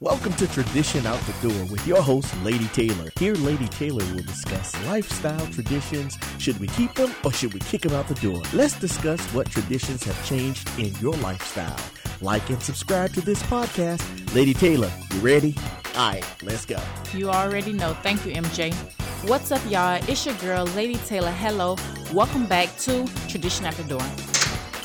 Welcome 0.00 0.34
to 0.34 0.46
Tradition 0.48 1.06
Out 1.06 1.18
the 1.20 1.48
Door 1.48 1.68
with 1.70 1.86
your 1.86 2.02
host, 2.02 2.30
Lady 2.42 2.66
Taylor. 2.66 3.08
Here, 3.18 3.32
Lady 3.32 3.66
Taylor 3.68 4.04
will 4.12 4.24
discuss 4.24 4.76
lifestyle 4.84 5.46
traditions. 5.46 6.18
Should 6.36 6.60
we 6.60 6.66
keep 6.66 6.92
them 6.92 7.14
or 7.24 7.32
should 7.32 7.54
we 7.54 7.60
kick 7.60 7.80
them 7.80 7.94
out 7.94 8.06
the 8.06 8.14
door? 8.16 8.42
Let's 8.52 8.78
discuss 8.78 9.18
what 9.32 9.50
traditions 9.50 10.04
have 10.04 10.26
changed 10.26 10.68
in 10.78 10.94
your 10.96 11.14
lifestyle. 11.14 11.80
Like 12.20 12.46
and 12.50 12.62
subscribe 12.62 13.14
to 13.14 13.22
this 13.22 13.42
podcast. 13.44 14.34
Lady 14.34 14.52
Taylor, 14.52 14.92
you 15.14 15.20
ready? 15.20 15.56
All 15.96 16.10
right, 16.10 16.42
let's 16.42 16.66
go. 16.66 16.78
You 17.14 17.30
already 17.30 17.72
know. 17.72 17.94
Thank 18.02 18.26
you, 18.26 18.34
MJ. 18.34 18.74
What's 19.26 19.50
up, 19.50 19.62
y'all? 19.70 19.98
It's 20.10 20.26
your 20.26 20.34
girl, 20.34 20.66
Lady 20.76 20.96
Taylor. 21.06 21.30
Hello. 21.30 21.76
Welcome 22.12 22.44
back 22.44 22.68
to 22.80 23.06
Tradition 23.28 23.64
Out 23.64 23.72
the 23.76 23.84
Door. 23.84 24.35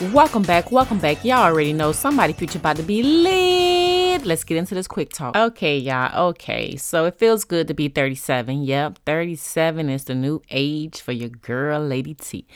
Welcome 0.09 0.41
back, 0.41 0.71
welcome 0.71 0.97
back. 0.97 1.23
Y'all 1.23 1.43
already 1.43 1.73
know 1.73 1.91
somebody 1.91 2.33
future 2.33 2.57
about 2.57 2.77
to 2.77 2.83
be 2.83 3.04
lit. 3.04 4.25
Let's 4.25 4.43
get 4.43 4.57
into 4.57 4.73
this 4.73 4.88
quick 4.88 5.13
talk. 5.13 5.38
Okay, 5.38 5.77
y'all. 5.77 6.29
Okay, 6.29 6.75
so 6.75 7.05
it 7.05 7.19
feels 7.19 7.43
good 7.43 7.68
to 7.68 7.75
be 7.75 7.87
37. 7.87 8.64
Yep, 8.64 8.97
37 9.05 9.89
is 9.91 10.05
the 10.05 10.15
new 10.15 10.41
age 10.50 11.00
for 11.00 11.11
your 11.11 11.29
girl, 11.29 11.79
Lady 11.79 12.15
T. 12.15 12.47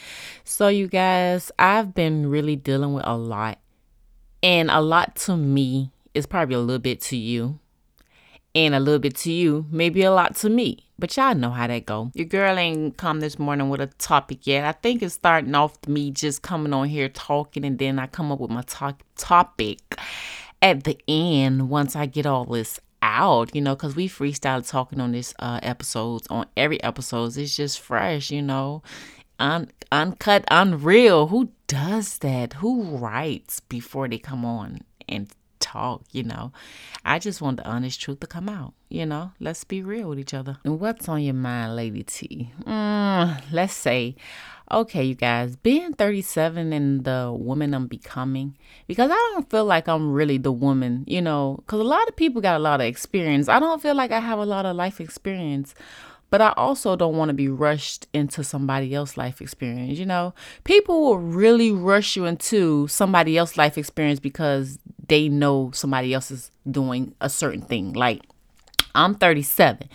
So, 0.43 0.69
you 0.69 0.87
guys, 0.87 1.51
I've 1.59 1.93
been 1.93 2.31
really 2.31 2.55
dealing 2.55 2.95
with 2.95 3.05
a 3.05 3.15
lot, 3.15 3.59
and 4.41 4.71
a 4.71 4.81
lot 4.81 5.15
to 5.17 5.37
me 5.37 5.91
is 6.15 6.25
probably 6.25 6.55
a 6.55 6.59
little 6.59 6.79
bit 6.79 6.99
to 7.01 7.15
you 7.15 7.59
and 8.55 8.73
a 8.73 8.79
little 8.79 8.99
bit 8.99 9.15
to 9.17 9.31
you, 9.31 9.65
maybe 9.69 10.01
a 10.03 10.11
lot 10.11 10.35
to 10.37 10.49
me. 10.49 10.87
But 10.97 11.15
y'all 11.17 11.35
know 11.35 11.51
how 11.51 11.67
that 11.67 11.85
go. 11.85 12.09
Your 12.13 12.25
girl 12.25 12.57
ain't 12.57 12.95
come 12.95 13.19
this 13.19 13.37
morning 13.37 13.69
with 13.69 13.81
a 13.81 13.87
topic 13.87 14.47
yet. 14.47 14.63
I 14.63 14.71
think 14.71 15.03
it's 15.03 15.13
starting 15.13 15.53
off 15.53 15.77
me 15.87 16.09
just 16.09 16.41
coming 16.41 16.73
on 16.73 16.87
here 16.87 17.09
talking 17.09 17.65
and 17.65 17.77
then 17.77 17.99
I 17.99 18.07
come 18.07 18.31
up 18.31 18.39
with 18.39 18.51
my 18.51 18.61
talk 18.61 19.01
topic 19.17 19.99
at 20.61 20.85
the 20.85 20.97
end 21.07 21.69
once 21.69 21.97
I 21.97 22.05
get 22.05 22.25
all 22.25 22.45
this 22.45 22.79
out, 23.01 23.53
you 23.53 23.61
know, 23.61 23.75
because 23.75 23.95
we 23.95 24.07
freestyle 24.07 24.67
talking 24.67 25.01
on 25.01 25.11
this 25.11 25.33
uh 25.39 25.59
episodes 25.61 26.25
on 26.29 26.47
every 26.55 26.81
episodes. 26.81 27.37
It's 27.37 27.55
just 27.55 27.81
fresh, 27.81 28.31
you 28.31 28.41
know. 28.41 28.81
Un- 29.37 29.69
uncut, 29.91 30.45
unreal. 30.49 31.27
Who 31.27 31.49
does 31.67 32.19
that? 32.19 32.53
Who 32.53 32.83
writes 32.83 33.59
before 33.59 34.07
they 34.07 34.17
come 34.17 34.45
on 34.45 34.79
and 35.09 35.29
talk, 35.65 36.03
you 36.11 36.23
know. 36.23 36.51
I 37.03 37.19
just 37.19 37.41
want 37.41 37.57
the 37.57 37.65
honest 37.67 37.99
truth 37.99 38.19
to 38.19 38.27
come 38.27 38.47
out, 38.47 38.73
you 38.89 39.05
know. 39.05 39.31
Let's 39.39 39.63
be 39.63 39.81
real 39.81 40.09
with 40.09 40.19
each 40.19 40.33
other. 40.33 40.57
And 40.63 40.79
what's 40.79 41.09
on 41.09 41.23
your 41.23 41.33
mind, 41.33 41.75
Lady 41.75 42.03
T? 42.03 42.51
Mm, 42.63 43.41
let's 43.51 43.73
say, 43.73 44.15
okay, 44.71 45.03
you 45.03 45.15
guys, 45.15 45.55
being 45.55 45.93
37 45.93 46.71
and 46.71 47.03
the 47.03 47.35
woman 47.35 47.73
I'm 47.73 47.87
becoming, 47.87 48.57
because 48.87 49.09
I 49.11 49.31
don't 49.33 49.49
feel 49.49 49.65
like 49.65 49.87
I'm 49.87 50.13
really 50.13 50.37
the 50.37 50.51
woman, 50.51 51.03
you 51.07 51.21
know, 51.21 51.57
because 51.57 51.79
a 51.79 51.83
lot 51.83 52.07
of 52.07 52.15
people 52.15 52.41
got 52.41 52.57
a 52.57 52.63
lot 52.63 52.81
of 52.81 52.87
experience. 52.87 53.49
I 53.49 53.59
don't 53.59 53.81
feel 53.81 53.95
like 53.95 54.11
I 54.11 54.19
have 54.19 54.39
a 54.39 54.45
lot 54.45 54.65
of 54.65 54.75
life 54.75 55.01
experience 55.01 55.73
but 56.29 56.41
I 56.41 56.53
also 56.57 56.95
don't 56.95 57.15
want 57.15 57.29
to 57.29 57.33
be 57.33 57.47
rushed 57.47 58.07
into 58.13 58.43
somebody 58.43 58.93
else's 58.93 59.17
life 59.17 59.41
experience. 59.41 59.97
You 59.99 60.05
know, 60.05 60.33
people 60.63 61.01
will 61.01 61.19
really 61.19 61.71
rush 61.71 62.15
you 62.15 62.25
into 62.25 62.87
somebody 62.87 63.37
else's 63.37 63.57
life 63.57 63.77
experience 63.77 64.19
because 64.19 64.79
they 65.07 65.29
know 65.29 65.71
somebody 65.73 66.13
else 66.13 66.31
is 66.31 66.51
doing 66.69 67.15
a 67.21 67.29
certain 67.29 67.61
thing. 67.61 67.93
Like, 67.93 68.21
I'm 68.95 69.15
37 69.15 69.89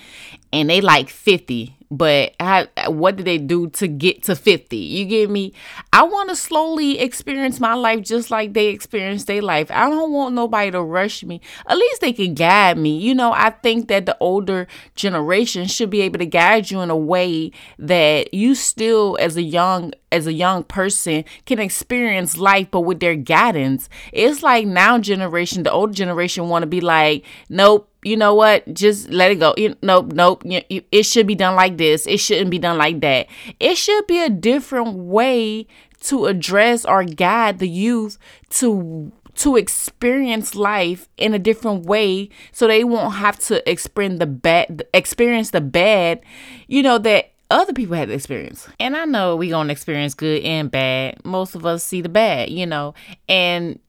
and 0.52 0.70
they 0.70 0.80
like 0.80 1.08
50 1.08 1.76
but 1.92 2.36
how, 2.38 2.66
what 2.86 3.16
did 3.16 3.26
they 3.26 3.38
do 3.38 3.68
to 3.70 3.88
get 3.88 4.22
to 4.24 4.36
50 4.36 4.76
you 4.76 5.06
get 5.06 5.28
me? 5.28 5.52
I 5.92 6.04
want 6.04 6.28
to 6.28 6.36
slowly 6.36 7.00
experience 7.00 7.58
my 7.58 7.74
life 7.74 8.02
just 8.02 8.30
like 8.30 8.52
they 8.52 8.68
experienced 8.68 9.26
their 9.26 9.42
life. 9.42 9.70
I 9.72 9.90
don't 9.90 10.12
want 10.12 10.36
nobody 10.36 10.70
to 10.70 10.82
rush 10.82 11.24
me. 11.24 11.40
At 11.66 11.76
least 11.76 12.00
they 12.00 12.12
can 12.12 12.34
guide 12.34 12.78
me. 12.78 12.96
You 12.96 13.14
know 13.14 13.32
i 13.32 13.50
think 13.50 13.88
that 13.88 14.06
the 14.06 14.16
older 14.20 14.66
generation 14.94 15.66
should 15.66 15.90
be 15.90 16.02
able 16.02 16.18
to 16.18 16.26
guide 16.26 16.70
you 16.70 16.80
in 16.80 16.90
a 16.90 16.96
way 16.96 17.50
that 17.78 18.32
you 18.32 18.54
still 18.54 19.16
as 19.20 19.36
a 19.36 19.42
young 19.42 19.92
as 20.12 20.26
a 20.26 20.32
young 20.32 20.62
person 20.64 21.24
can 21.46 21.58
experience 21.58 22.36
life 22.36 22.68
but 22.70 22.80
with 22.80 23.00
their 23.00 23.16
guidance. 23.16 23.88
It's 24.12 24.42
like 24.42 24.66
now 24.66 24.98
generation 24.98 25.62
the 25.64 25.72
older 25.72 25.92
generation 25.92 26.48
want 26.48 26.62
to 26.62 26.66
be 26.66 26.80
like 26.80 27.24
nope 27.48 27.89
you 28.02 28.16
know 28.16 28.34
what? 28.34 28.72
Just 28.72 29.10
let 29.10 29.30
it 29.30 29.36
go. 29.36 29.54
You, 29.56 29.76
nope, 29.82 30.12
nope. 30.12 30.42
You, 30.44 30.62
you, 30.68 30.82
it 30.90 31.04
should 31.04 31.26
be 31.26 31.34
done 31.34 31.54
like 31.54 31.76
this. 31.76 32.06
It 32.06 32.18
shouldn't 32.18 32.50
be 32.50 32.58
done 32.58 32.78
like 32.78 33.00
that. 33.00 33.26
It 33.58 33.76
should 33.76 34.06
be 34.06 34.22
a 34.22 34.30
different 34.30 34.94
way 34.94 35.66
to 36.02 36.26
address 36.26 36.84
or 36.84 37.04
guide 37.04 37.58
the 37.58 37.68
youth 37.68 38.18
to 38.50 39.12
to 39.36 39.56
experience 39.56 40.54
life 40.54 41.08
in 41.16 41.32
a 41.34 41.38
different 41.38 41.86
way 41.86 42.28
so 42.52 42.66
they 42.66 42.84
won't 42.84 43.14
have 43.14 43.38
to 43.38 43.70
experience 43.70 44.18
the 44.18 44.26
bad 44.26 44.82
experience 44.92 45.50
the 45.50 45.60
bad 45.60 46.20
you 46.66 46.82
know 46.82 46.98
that 46.98 47.30
other 47.50 47.72
people 47.72 47.96
had 47.96 48.08
to 48.08 48.14
experience. 48.14 48.68
And 48.78 48.96
I 48.96 49.04
know 49.04 49.36
we 49.36 49.48
to 49.48 49.68
experience 49.68 50.14
good 50.14 50.44
and 50.44 50.70
bad. 50.70 51.24
Most 51.24 51.54
of 51.54 51.66
us 51.66 51.84
see 51.84 52.00
the 52.00 52.08
bad, 52.08 52.50
you 52.50 52.64
know. 52.64 52.94
And 53.28 53.80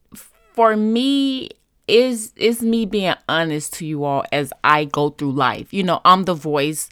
for 0.54 0.76
me, 0.76 1.50
is 1.92 2.32
is 2.38 2.62
me 2.62 2.86
being 2.86 3.14
honest 3.28 3.74
to 3.74 3.86
you 3.86 4.06
all 4.06 4.24
as 4.32 4.54
I 4.64 4.86
go 4.86 5.10
through 5.10 5.34
life. 5.34 5.74
You 5.74 5.84
know, 5.84 6.02
I'm 6.06 6.24
the 6.24 6.34
voice 6.34 6.90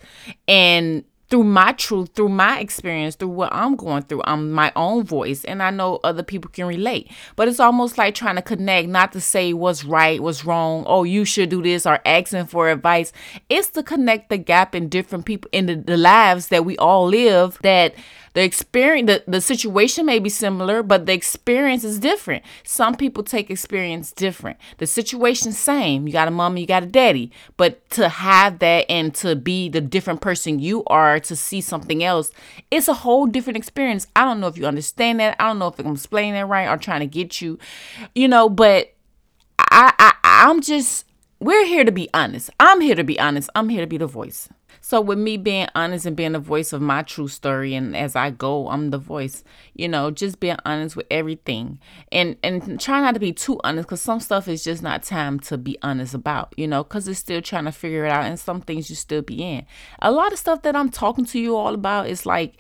and 0.48 1.06
through 1.30 1.44
my 1.44 1.74
truth, 1.74 2.10
through 2.16 2.30
my 2.30 2.60
experience, 2.60 3.16
through 3.16 3.30
what 3.30 3.54
I'm 3.54 3.76
going 3.76 4.02
through, 4.04 4.24
I'm 4.24 4.52
my 4.52 4.72
own 4.76 5.04
voice, 5.04 5.46
and 5.46 5.62
I 5.62 5.70
know 5.70 6.00
other 6.04 6.24
people 6.24 6.50
can 6.50 6.66
relate. 6.66 7.12
But 7.36 7.48
it's 7.48 7.60
almost 7.60 8.00
like 8.00 8.16
trying 8.16 8.38
to 8.38 8.42
connect, 8.42 8.90
not 8.90 9.12
to 9.12 9.22
say 9.22 9.54
what's 9.54 9.86
right, 9.86 10.20
what's 10.20 10.44
wrong, 10.44 10.84
oh, 10.88 11.04
you 11.04 11.26
should 11.26 11.50
do 11.50 11.62
this, 11.62 11.86
or 11.86 12.00
asking 12.04 12.48
for 12.48 12.70
advice. 12.70 13.14
It's 13.48 13.70
to 13.72 13.84
connect 13.84 14.30
the 14.30 14.40
gap 14.40 14.74
in 14.74 14.90
different 14.90 15.26
people 15.26 15.50
in 15.52 15.68
the, 15.68 15.76
the 15.76 15.98
lives 15.98 16.48
that 16.48 16.66
we 16.66 16.78
all 16.78 17.06
live 17.06 17.60
that 17.62 17.94
the 18.40 18.46
experience 18.46 19.08
the, 19.12 19.24
the 19.28 19.42
situation 19.42 20.06
may 20.06 20.18
be 20.18 20.30
similar 20.30 20.82
but 20.82 21.06
the 21.06 21.12
experience 21.12 21.84
is 21.84 22.00
different. 22.00 22.42
Some 22.64 22.96
people 22.96 23.22
take 23.22 23.50
experience 23.50 24.14
different. 24.14 24.58
The 24.78 24.88
situation 24.88 25.52
same. 25.52 26.08
You 26.08 26.14
got 26.14 26.30
a 26.30 26.32
mom 26.32 26.56
you 26.56 26.66
got 26.66 26.84
a 26.84 26.86
daddy. 26.86 27.34
But 27.58 27.90
to 27.92 28.08
have 28.08 28.60
that 28.60 28.86
and 28.90 29.14
to 29.16 29.36
be 29.36 29.68
the 29.68 29.82
different 29.82 30.22
person 30.22 30.60
you 30.60 30.86
are 30.88 31.20
to 31.20 31.36
see 31.36 31.60
something 31.60 32.02
else 32.02 32.32
it's 32.72 32.88
a 32.88 32.94
whole 32.94 33.26
different 33.26 33.58
experience. 33.58 34.08
I 34.16 34.24
don't 34.24 34.40
know 34.40 34.48
if 34.48 34.58
you 34.58 34.66
understand 34.66 35.20
that. 35.20 35.36
I 35.38 35.48
don't 35.48 35.60
know 35.60 35.68
if 35.68 35.78
i'm 35.78 35.92
explaining 35.92 36.36
that 36.36 36.48
right 36.48 36.70
or 36.70 36.78
trying 36.78 37.02
to 37.02 37.08
get 37.08 37.42
you 37.42 37.60
you 38.16 38.30
know 38.30 38.48
but 38.48 38.94
i 39.60 39.92
i 40.00 40.14
i'm 40.24 40.62
just 40.62 41.06
we're 41.42 41.66
here 41.66 41.84
to 41.84 41.92
be 41.92 42.10
honest. 42.14 42.50
I'm 42.58 42.80
here 42.80 42.96
to 42.96 43.04
be 43.04 43.20
honest. 43.20 43.50
I'm 43.54 43.68
here 43.68 43.82
to 43.82 43.88
be 43.88 43.98
the 43.98 44.08
voice 44.08 44.48
so 44.90 45.00
with 45.00 45.20
me 45.20 45.38
being 45.38 45.68
honest 45.76 46.08
and 46.08 46.16
being 46.16 46.32
the 46.32 46.40
voice 46.40 46.74
of 46.74 46.82
my 46.82 47.04
true 47.04 47.28
story 47.28 47.76
and 47.76 47.96
as 47.96 48.16
I 48.16 48.32
go, 48.32 48.70
I'm 48.70 48.90
the 48.90 48.98
voice, 48.98 49.44
you 49.76 49.88
know, 49.88 50.10
just 50.10 50.40
being 50.40 50.58
honest 50.66 50.96
with 50.96 51.06
everything. 51.12 51.78
And 52.12 52.38
and 52.42 52.82
try 52.82 53.00
not 53.00 53.14
to 53.14 53.20
be 53.20 53.32
too 53.32 53.62
honest 53.64 53.88
cuz 53.88 54.02
some 54.02 54.20
stuff 54.20 54.48
is 54.48 54.64
just 54.64 54.82
not 54.82 55.04
time 55.04 55.40
to 55.42 55.60
be 55.60 55.78
honest 55.84 56.16
about, 56.16 56.56
you 56.58 56.68
know, 56.68 56.84
cuz 56.84 57.08
it's 57.08 57.20
still 57.20 57.40
trying 57.40 57.66
to 57.66 57.72
figure 57.72 58.04
it 58.06 58.12
out 58.12 58.26
and 58.26 58.40
some 58.40 58.62
things 58.62 58.90
you 58.90 58.96
still 58.96 59.22
be 59.22 59.44
in. 59.44 59.64
A 60.02 60.12
lot 60.12 60.34
of 60.34 60.40
stuff 60.40 60.64
that 60.64 60.76
I'm 60.76 60.90
talking 60.90 61.26
to 61.26 61.40
you 61.40 61.56
all 61.56 61.76
about 61.76 62.08
is 62.08 62.26
like 62.26 62.58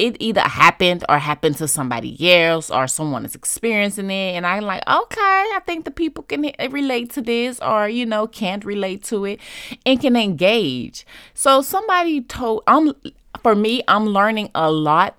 it 0.00 0.16
either 0.18 0.40
happened 0.40 1.04
or 1.10 1.18
happened 1.18 1.56
to 1.56 1.68
somebody 1.68 2.32
else 2.32 2.70
or 2.70 2.88
someone 2.88 3.24
is 3.26 3.34
experiencing 3.34 4.10
it. 4.10 4.34
And 4.34 4.46
i'm 4.46 4.64
like 4.64 4.82
okay 4.88 5.44
i 5.56 5.60
think 5.66 5.84
the 5.84 5.90
people 5.90 6.24
can 6.24 6.50
relate 6.70 7.10
to 7.12 7.20
this 7.20 7.60
or 7.60 7.88
you 7.88 8.06
know 8.06 8.26
can't 8.26 8.64
relate 8.64 9.04
to 9.04 9.24
it 9.26 9.40
and 9.84 10.00
can 10.00 10.16
engage. 10.16 11.06
So 11.34 11.60
somebody 11.60 12.22
told 12.22 12.62
i'm 12.66 12.94
for 13.42 13.54
me 13.54 13.82
i'm 13.88 14.06
learning 14.06 14.50
a 14.54 14.70
lot 14.70 15.16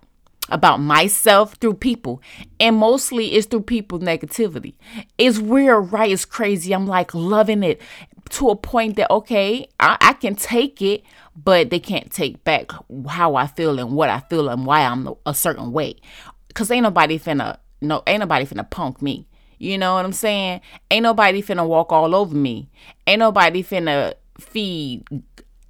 about 0.49 0.81
myself 0.81 1.53
through 1.55 1.75
people. 1.75 2.21
And 2.59 2.75
mostly 2.75 3.33
it's 3.33 3.47
through 3.47 3.61
people 3.61 3.99
negativity. 3.99 4.73
It's 5.17 5.39
weird 5.39 5.91
right? 5.93 6.11
It's 6.11 6.25
crazy. 6.25 6.73
I'm 6.73 6.87
like 6.87 7.13
loving 7.13 7.63
it 7.63 7.81
to 8.29 8.49
a 8.49 8.55
point 8.55 8.95
that 8.95 9.09
okay 9.11 9.67
I, 9.79 9.97
I 9.99 10.13
can 10.13 10.35
take 10.35 10.81
it 10.81 11.03
but 11.35 11.69
they 11.69 11.79
can't 11.79 12.11
take 12.11 12.43
back 12.43 12.71
how 13.07 13.35
I 13.35 13.47
feel 13.47 13.79
and 13.79 13.91
what 13.91 14.09
I 14.09 14.19
feel 14.21 14.49
and 14.49 14.65
why 14.65 14.81
I'm 14.81 15.09
a 15.25 15.33
certain 15.33 15.71
way. 15.71 15.95
Cause 16.53 16.69
ain't 16.71 16.83
nobody 16.83 17.17
finna 17.17 17.57
no 17.81 18.03
ain't 18.07 18.19
nobody 18.19 18.45
finna 18.45 18.69
punk 18.69 19.01
me. 19.01 19.27
You 19.57 19.77
know 19.77 19.93
what 19.93 20.05
I'm 20.05 20.13
saying? 20.13 20.61
Ain't 20.89 21.03
nobody 21.03 21.41
finna 21.41 21.67
walk 21.67 21.91
all 21.91 22.15
over 22.15 22.35
me. 22.35 22.69
Ain't 23.05 23.19
nobody 23.19 23.63
finna 23.63 24.13
feed 24.39 25.03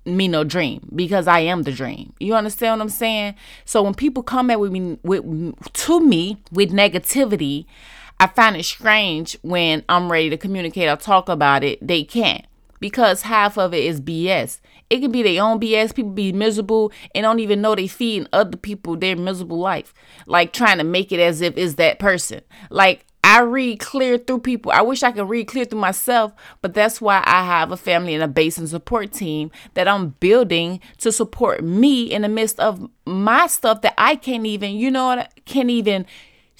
me 0.05 0.27
no 0.27 0.43
dream 0.43 0.89
because 0.95 1.27
I 1.27 1.41
am 1.41 1.63
the 1.63 1.71
dream. 1.71 2.13
You 2.19 2.33
understand 2.33 2.79
what 2.79 2.83
I'm 2.83 2.89
saying? 2.89 3.35
So 3.65 3.83
when 3.83 3.93
people 3.93 4.23
come 4.23 4.49
at 4.49 4.59
with 4.59 4.71
me 4.71 4.97
with 5.03 5.23
to 5.73 5.99
me 5.99 6.41
with 6.51 6.71
negativity, 6.71 7.65
I 8.21 8.27
find 8.27 8.55
it 8.55 8.65
strange 8.65 9.35
when 9.41 9.83
I'm 9.89 10.11
ready 10.11 10.29
to 10.29 10.37
communicate 10.37 10.87
or 10.87 10.95
talk 10.95 11.27
about 11.27 11.63
it, 11.63 11.79
they 11.85 12.03
can't 12.03 12.45
because 12.79 13.23
half 13.23 13.57
of 13.57 13.73
it 13.73 13.83
is 13.83 13.99
BS. 13.99 14.59
It 14.91 14.99
can 14.99 15.11
be 15.11 15.23
their 15.23 15.43
own 15.43 15.59
BS. 15.59 15.95
People 15.95 16.11
be 16.11 16.31
miserable 16.31 16.91
and 17.15 17.23
don't 17.23 17.39
even 17.39 17.61
know 17.61 17.73
they 17.73 17.87
feeding 17.87 18.27
other 18.31 18.57
people 18.57 18.95
their 18.95 19.15
miserable 19.15 19.57
life. 19.57 19.91
Like 20.27 20.53
trying 20.53 20.77
to 20.77 20.83
make 20.83 21.11
it 21.11 21.19
as 21.19 21.41
if 21.41 21.57
it's 21.57 21.73
that 21.75 21.97
person. 21.97 22.41
Like 22.69 23.07
I 23.23 23.31
I 23.31 23.43
read 23.43 23.79
clear 23.79 24.17
through 24.17 24.39
people. 24.39 24.73
I 24.73 24.81
wish 24.81 25.03
I 25.03 25.11
could 25.13 25.29
read 25.29 25.47
clear 25.47 25.63
through 25.63 25.79
myself, 25.79 26.33
but 26.61 26.73
that's 26.73 26.99
why 26.99 27.23
I 27.25 27.45
have 27.45 27.71
a 27.71 27.77
family 27.77 28.13
and 28.13 28.21
a 28.21 28.27
base 28.27 28.57
and 28.57 28.67
support 28.67 29.13
team 29.13 29.51
that 29.73 29.87
I'm 29.87 30.09
building 30.19 30.81
to 30.97 31.13
support 31.13 31.63
me 31.63 32.03
in 32.03 32.23
the 32.23 32.27
midst 32.27 32.59
of 32.59 32.89
my 33.05 33.47
stuff 33.47 33.83
that 33.83 33.93
I 33.97 34.15
can't 34.17 34.45
even, 34.45 34.75
you 34.75 34.91
know, 34.91 35.25
can't 35.45 35.69
even 35.69 36.05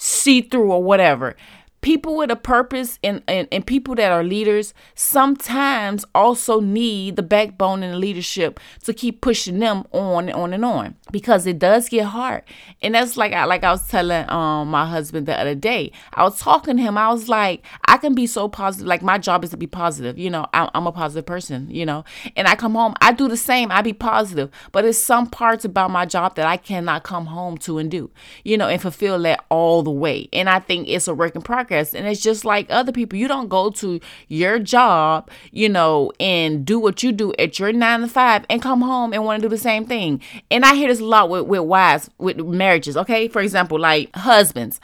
see 0.01 0.41
through 0.41 0.71
or 0.71 0.83
whatever 0.83 1.35
people 1.81 2.15
with 2.15 2.29
a 2.29 2.35
purpose 2.35 2.99
and, 3.03 3.23
and, 3.27 3.47
and 3.51 3.65
people 3.65 3.95
that 3.95 4.11
are 4.11 4.23
leaders 4.23 4.73
sometimes 4.93 6.05
also 6.13 6.59
need 6.59 7.15
the 7.15 7.23
backbone 7.23 7.81
and 7.81 7.93
the 7.93 7.97
leadership 7.97 8.59
to 8.83 8.93
keep 8.93 9.19
pushing 9.21 9.59
them 9.59 9.83
on 9.91 10.29
and 10.29 10.37
on 10.37 10.53
and 10.53 10.63
on 10.63 10.95
because 11.11 11.47
it 11.47 11.57
does 11.57 11.89
get 11.89 12.05
hard. 12.05 12.43
And 12.81 12.93
that's 12.93 13.17
like 13.17 13.33
I, 13.33 13.45
like 13.45 13.63
I 13.63 13.71
was 13.71 13.87
telling 13.87 14.29
um 14.29 14.69
my 14.69 14.85
husband 14.85 15.25
the 15.25 15.39
other 15.39 15.55
day 15.55 15.91
I 16.13 16.23
was 16.23 16.39
talking 16.39 16.77
to 16.77 16.83
him. 16.83 16.97
I 16.97 17.09
was 17.09 17.27
like 17.27 17.65
I 17.85 17.97
can 17.97 18.13
be 18.13 18.27
so 18.27 18.47
positive 18.47 18.87
like 18.87 19.01
my 19.01 19.17
job 19.17 19.43
is 19.43 19.49
to 19.49 19.57
be 19.57 19.67
positive 19.67 20.17
you 20.17 20.29
know 20.29 20.45
I'm, 20.53 20.69
I'm 20.73 20.87
a 20.87 20.91
positive 20.91 21.25
person 21.25 21.67
you 21.69 21.85
know 21.85 22.05
and 22.35 22.47
I 22.47 22.55
come 22.55 22.75
home 22.75 22.93
I 23.01 23.11
do 23.11 23.27
the 23.27 23.37
same 23.37 23.71
I 23.71 23.81
be 23.81 23.93
positive 23.93 24.51
but 24.71 24.85
it's 24.85 24.97
some 24.97 25.27
parts 25.27 25.65
about 25.65 25.89
my 25.89 26.05
job 26.05 26.35
that 26.35 26.45
I 26.45 26.57
cannot 26.57 27.03
come 27.03 27.25
home 27.25 27.57
to 27.59 27.79
and 27.79 27.89
do 27.89 28.11
you 28.43 28.57
know 28.57 28.67
and 28.67 28.81
fulfill 28.81 29.19
that 29.19 29.43
all 29.49 29.81
the 29.81 29.91
way. 29.91 30.29
And 30.31 30.49
I 30.49 30.59
think 30.59 30.87
it's 30.87 31.07
a 31.07 31.13
work 31.13 31.35
in 31.35 31.41
progress 31.41 31.70
and 31.71 32.07
it's 32.07 32.21
just 32.21 32.45
like 32.45 32.67
other 32.69 32.91
people. 32.91 33.17
You 33.17 33.27
don't 33.27 33.47
go 33.47 33.69
to 33.71 33.99
your 34.27 34.59
job, 34.59 35.29
you 35.51 35.69
know, 35.69 36.11
and 36.19 36.65
do 36.65 36.79
what 36.79 37.03
you 37.03 37.11
do 37.11 37.33
at 37.39 37.59
your 37.59 37.71
nine 37.71 38.01
to 38.01 38.07
five 38.07 38.45
and 38.49 38.61
come 38.61 38.81
home 38.81 39.13
and 39.13 39.23
want 39.23 39.41
to 39.41 39.47
do 39.47 39.49
the 39.49 39.57
same 39.57 39.85
thing. 39.85 40.21
And 40.49 40.65
I 40.65 40.75
hear 40.75 40.89
this 40.89 40.99
a 40.99 41.05
lot 41.05 41.29
with, 41.29 41.45
with 41.45 41.61
wives, 41.61 42.09
with 42.17 42.37
marriages, 42.37 42.97
okay? 42.97 43.27
For 43.27 43.41
example, 43.41 43.79
like 43.79 44.13
husbands. 44.15 44.79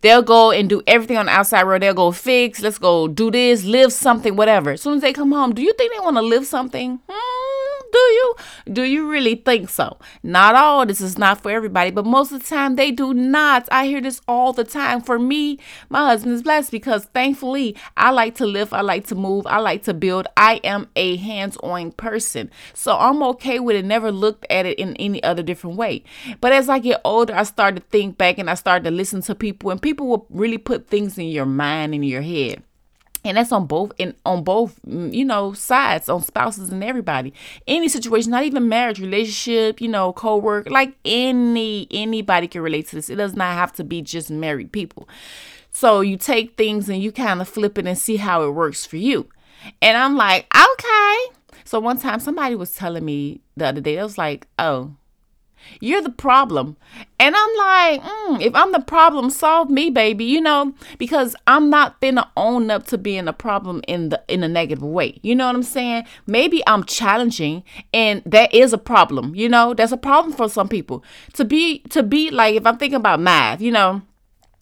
They'll 0.00 0.22
go 0.22 0.50
and 0.50 0.68
do 0.68 0.82
everything 0.86 1.16
on 1.16 1.26
the 1.26 1.32
outside 1.32 1.62
road. 1.62 1.82
They'll 1.82 1.94
go 1.94 2.10
fix, 2.10 2.60
let's 2.60 2.78
go 2.78 3.06
do 3.06 3.30
this, 3.30 3.64
live 3.64 3.92
something, 3.92 4.34
whatever. 4.34 4.72
As 4.72 4.82
soon 4.82 4.96
as 4.96 5.02
they 5.02 5.12
come 5.12 5.30
home, 5.30 5.54
do 5.54 5.62
you 5.62 5.72
think 5.74 5.92
they 5.92 6.00
want 6.00 6.16
to 6.16 6.22
live 6.22 6.44
something? 6.44 6.98
Hmm? 7.08 7.61
Do 7.92 7.98
you? 7.98 8.34
Do 8.72 8.82
you 8.84 9.10
really 9.10 9.34
think 9.34 9.68
so? 9.68 9.98
Not 10.22 10.54
all. 10.54 10.86
This 10.86 11.02
is 11.02 11.18
not 11.18 11.42
for 11.42 11.50
everybody, 11.50 11.90
but 11.90 12.06
most 12.06 12.32
of 12.32 12.42
the 12.42 12.48
time 12.48 12.76
they 12.76 12.90
do 12.90 13.12
not. 13.12 13.68
I 13.70 13.86
hear 13.86 14.00
this 14.00 14.22
all 14.26 14.54
the 14.54 14.64
time. 14.64 15.02
For 15.02 15.18
me, 15.18 15.58
my 15.90 16.06
husband 16.06 16.34
is 16.34 16.42
blessed 16.42 16.70
because 16.70 17.04
thankfully 17.06 17.76
I 17.96 18.10
like 18.10 18.34
to 18.36 18.46
live, 18.46 18.72
I 18.72 18.80
like 18.80 19.06
to 19.08 19.14
move, 19.14 19.46
I 19.46 19.58
like 19.58 19.82
to 19.84 19.94
build. 19.94 20.26
I 20.38 20.54
am 20.64 20.88
a 20.96 21.16
hands 21.16 21.58
on 21.58 21.92
person. 21.92 22.50
So 22.72 22.96
I'm 22.96 23.22
okay 23.24 23.60
with 23.60 23.76
it. 23.76 23.84
Never 23.84 24.10
looked 24.10 24.46
at 24.48 24.64
it 24.64 24.78
in 24.78 24.96
any 24.96 25.22
other 25.22 25.42
different 25.42 25.76
way. 25.76 26.04
But 26.40 26.52
as 26.52 26.70
I 26.70 26.78
get 26.78 27.02
older, 27.04 27.34
I 27.34 27.42
start 27.42 27.76
to 27.76 27.82
think 27.82 28.16
back 28.16 28.38
and 28.38 28.48
I 28.48 28.54
start 28.54 28.84
to 28.84 28.90
listen 28.90 29.20
to 29.22 29.34
people, 29.34 29.70
and 29.70 29.82
people 29.82 30.06
will 30.06 30.26
really 30.30 30.58
put 30.58 30.88
things 30.88 31.18
in 31.18 31.26
your 31.26 31.46
mind 31.46 31.94
and 31.94 32.06
your 32.06 32.22
head 32.22 32.62
and 33.24 33.36
that's 33.36 33.52
on 33.52 33.66
both 33.66 33.92
in 33.98 34.14
on 34.24 34.42
both 34.42 34.80
mm, 34.86 35.12
you 35.12 35.24
know 35.24 35.52
sides 35.52 36.08
on 36.08 36.22
spouses 36.22 36.70
and 36.70 36.82
everybody. 36.82 37.32
Any 37.66 37.88
situation 37.88 38.30
not 38.30 38.44
even 38.44 38.68
marriage 38.68 39.00
relationship 39.00 39.80
you 39.80 39.88
know 39.88 40.12
co-work 40.12 40.68
like 40.70 40.94
any 41.04 41.86
anybody 41.90 42.48
can 42.48 42.62
relate 42.62 42.88
to 42.88 42.96
this. 42.96 43.10
It 43.10 43.16
does 43.16 43.34
not 43.34 43.54
have 43.54 43.72
to 43.74 43.84
be 43.84 44.02
just 44.02 44.30
married 44.30 44.72
people. 44.72 45.08
So 45.70 46.00
you 46.00 46.16
take 46.16 46.56
things 46.56 46.88
and 46.88 47.02
you 47.02 47.12
kind 47.12 47.40
of 47.40 47.48
flip 47.48 47.78
it 47.78 47.86
and 47.86 47.96
see 47.96 48.16
how 48.16 48.42
it 48.42 48.50
works 48.50 48.84
for 48.84 48.96
you. 48.96 49.28
And 49.80 49.96
i'm 49.96 50.16
like 50.16 50.46
okay. 50.54 51.16
So 51.64 51.78
one 51.80 51.98
time 51.98 52.20
somebody 52.20 52.54
was 52.54 52.74
telling 52.74 53.04
me 53.04 53.40
the 53.56 53.66
other 53.66 53.80
day 53.80 53.96
it 53.96 54.02
was 54.02 54.18
like 54.18 54.46
oh 54.58 54.94
you're 55.80 56.02
the 56.02 56.10
problem. 56.10 56.76
And 57.18 57.34
I'm 57.36 57.56
like, 57.56 58.02
mm, 58.02 58.40
if 58.40 58.54
I'm 58.54 58.72
the 58.72 58.80
problem, 58.80 59.30
solve 59.30 59.70
me, 59.70 59.90
baby, 59.90 60.24
you 60.24 60.40
know, 60.40 60.74
because 60.98 61.36
I'm 61.46 61.70
not 61.70 62.00
finna 62.00 62.28
own 62.36 62.70
up 62.70 62.86
to 62.88 62.98
being 62.98 63.28
a 63.28 63.32
problem 63.32 63.82
in 63.86 64.08
the 64.08 64.22
in 64.28 64.42
a 64.42 64.48
negative 64.48 64.82
way. 64.82 65.20
You 65.22 65.34
know 65.34 65.46
what 65.46 65.56
I'm 65.56 65.62
saying? 65.62 66.04
Maybe 66.26 66.62
I'm 66.66 66.84
challenging 66.84 67.64
and 67.92 68.22
that 68.26 68.52
is 68.54 68.72
a 68.72 68.78
problem, 68.78 69.34
you 69.34 69.48
know, 69.48 69.74
that's 69.74 69.92
a 69.92 69.96
problem 69.96 70.34
for 70.34 70.48
some 70.48 70.68
people. 70.68 71.04
To 71.34 71.44
be 71.44 71.80
to 71.90 72.02
be 72.02 72.30
like 72.30 72.54
if 72.54 72.66
I'm 72.66 72.78
thinking 72.78 72.96
about 72.96 73.20
math, 73.20 73.60
you 73.60 73.70
know, 73.70 74.02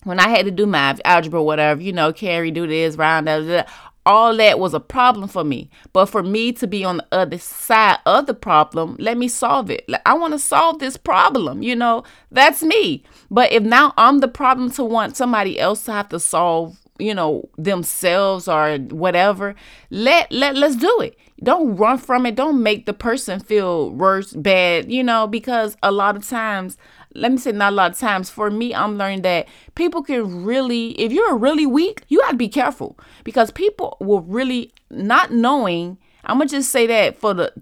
when 0.04 0.18
I 0.18 0.28
had 0.28 0.46
to 0.46 0.50
do 0.50 0.66
math, 0.66 1.00
algebra, 1.04 1.42
whatever, 1.42 1.80
you 1.80 1.92
know, 1.92 2.12
carry, 2.12 2.50
do 2.50 2.66
this, 2.66 2.96
round, 2.96 3.28
up, 3.28 3.68
all 4.06 4.36
that 4.36 4.58
was 4.58 4.74
a 4.74 4.80
problem 4.80 5.28
for 5.28 5.44
me. 5.44 5.70
But 5.92 6.06
for 6.06 6.22
me 6.22 6.52
to 6.54 6.66
be 6.66 6.84
on 6.84 6.98
the 6.98 7.06
other 7.12 7.38
side 7.38 7.98
of 8.06 8.26
the 8.26 8.34
problem, 8.34 8.96
let 8.98 9.16
me 9.16 9.28
solve 9.28 9.70
it. 9.70 9.88
I 10.06 10.14
want 10.14 10.32
to 10.32 10.38
solve 10.38 10.78
this 10.78 10.96
problem, 10.96 11.62
you 11.62 11.76
know, 11.76 12.04
that's 12.30 12.62
me. 12.62 13.04
But 13.30 13.52
if 13.52 13.62
now 13.62 13.92
I'm 13.96 14.18
the 14.18 14.28
problem 14.28 14.70
to 14.72 14.84
want 14.84 15.16
somebody 15.16 15.58
else 15.58 15.84
to 15.84 15.92
have 15.92 16.08
to 16.10 16.20
solve, 16.20 16.78
you 16.98 17.14
know, 17.14 17.48
themselves 17.56 18.48
or 18.48 18.78
whatever, 18.78 19.54
let 19.90 20.30
let 20.32 20.56
let's 20.56 20.76
do 20.76 21.00
it. 21.00 21.16
Don't 21.42 21.76
run 21.76 21.98
from 21.98 22.26
it. 22.26 22.34
Don't 22.34 22.62
make 22.62 22.86
the 22.86 22.92
person 22.92 23.40
feel 23.40 23.90
worse, 23.90 24.32
bad, 24.32 24.92
you 24.92 25.02
know, 25.02 25.26
because 25.26 25.76
a 25.82 25.90
lot 25.90 26.16
of 26.16 26.28
times 26.28 26.76
let 27.14 27.32
me 27.32 27.38
say 27.38 27.52
not 27.52 27.72
a 27.72 27.76
lot 27.76 27.92
of 27.92 27.98
times 27.98 28.30
for 28.30 28.50
me 28.50 28.74
i'm 28.74 28.96
learning 28.96 29.22
that 29.22 29.48
people 29.74 30.02
can 30.02 30.44
really 30.44 30.90
if 31.00 31.12
you're 31.12 31.36
really 31.36 31.66
weak 31.66 32.04
you 32.08 32.20
got 32.20 32.30
to 32.30 32.36
be 32.36 32.48
careful 32.48 32.98
because 33.24 33.50
people 33.50 33.96
will 34.00 34.20
really 34.20 34.72
not 34.90 35.32
knowing 35.32 35.98
i'm 36.24 36.38
gonna 36.38 36.48
just 36.48 36.70
say 36.70 36.86
that 36.86 37.18
for 37.18 37.34
the 37.34 37.52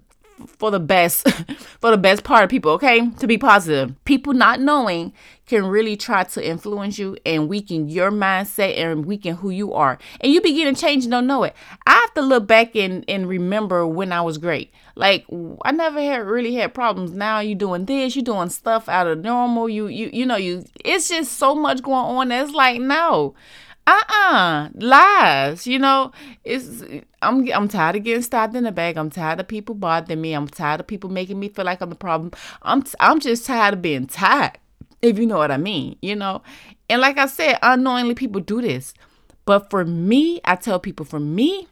for 0.47 0.71
the 0.71 0.79
best 0.79 1.29
for 1.81 1.91
the 1.91 1.97
best 1.97 2.23
part 2.23 2.43
of 2.43 2.49
people 2.49 2.71
okay? 2.73 3.09
To 3.09 3.27
be 3.27 3.37
positive. 3.37 3.93
People 4.05 4.33
not 4.33 4.59
knowing 4.59 5.13
can 5.45 5.65
really 5.65 5.97
try 5.97 6.23
to 6.23 6.47
influence 6.47 6.99
you 6.99 7.17
and 7.25 7.49
weaken 7.49 7.89
your 7.89 8.11
mindset 8.11 8.77
and 8.77 9.05
weaken 9.05 9.35
who 9.35 9.49
you 9.49 9.73
are. 9.73 9.97
And 10.21 10.31
you 10.31 10.41
begin 10.41 10.73
to 10.73 10.79
change 10.79 11.05
and 11.05 11.11
don't 11.11 11.25
know 11.25 11.43
it. 11.43 11.55
I 11.87 11.93
have 11.93 12.13
to 12.13 12.21
look 12.21 12.45
back 12.47 12.75
and 12.75 13.03
and 13.07 13.27
remember 13.27 13.85
when 13.87 14.11
i 14.11 14.21
was 14.21 14.37
great. 14.37 14.71
Like 14.95 15.25
i 15.63 15.71
never 15.71 15.99
had 16.01 16.25
really 16.25 16.55
had 16.55 16.73
problems. 16.73 17.11
Now 17.11 17.39
you're 17.39 17.57
doing 17.57 17.85
this 17.85 18.15
you're 18.15 18.23
doing 18.23 18.49
stuff 18.49 18.87
out 18.87 19.07
of 19.07 19.19
normal. 19.19 19.69
You 19.69 19.87
you 19.87 20.09
you 20.13 20.25
know 20.25 20.37
you 20.37 20.65
it's 20.85 21.09
just 21.09 21.33
so 21.33 21.55
much 21.55 21.81
going 21.81 22.17
on 22.17 22.29
that's 22.29 22.51
like 22.51 22.79
no 22.79 23.33
uh-uh. 23.89 24.69
Lies. 24.75 25.65
You 25.65 25.79
know 25.79 26.11
it's 26.43 26.83
i'm 27.21 27.49
i'm 27.51 27.67
tired 27.67 27.95
of 27.95 28.03
getting 28.03 28.21
stabbed 28.21 28.55
in 28.55 28.63
the 28.63 28.71
back 28.71 28.95
i'm 28.95 29.09
tired 29.09 29.39
of 29.39 29.47
people 29.47 29.75
bothering 29.75 30.21
me. 30.21 30.33
I'm 30.33 30.47
tired 30.47 30.79
of 30.79 30.87
people 30.87 31.09
making 31.09 31.39
me 31.39 31.49
feel 31.49 31.65
like 31.65 31.81
i'm 31.81 31.89
the 31.89 31.95
problem. 31.95 32.31
I'm 32.61 32.83
i'm 32.99 33.19
just 33.19 33.45
tired 33.45 33.73
of 33.75 33.81
being 33.81 34.07
tired 34.07 34.57
if 35.01 35.17
you 35.17 35.25
know 35.25 35.37
what 35.37 35.51
i 35.51 35.57
mean 35.57 35.97
you 36.01 36.15
know? 36.15 36.41
And 36.89 37.01
like 37.01 37.17
i 37.17 37.25
said 37.25 37.59
unknowingly 37.61 38.15
people 38.15 38.41
do 38.41 38.61
this. 38.61 38.93
But 39.45 39.69
for 39.69 39.83
me 39.85 40.41
i 40.45 40.55
tell 40.55 40.79
people 40.79 41.05
for 41.05 41.19
me 41.19 41.67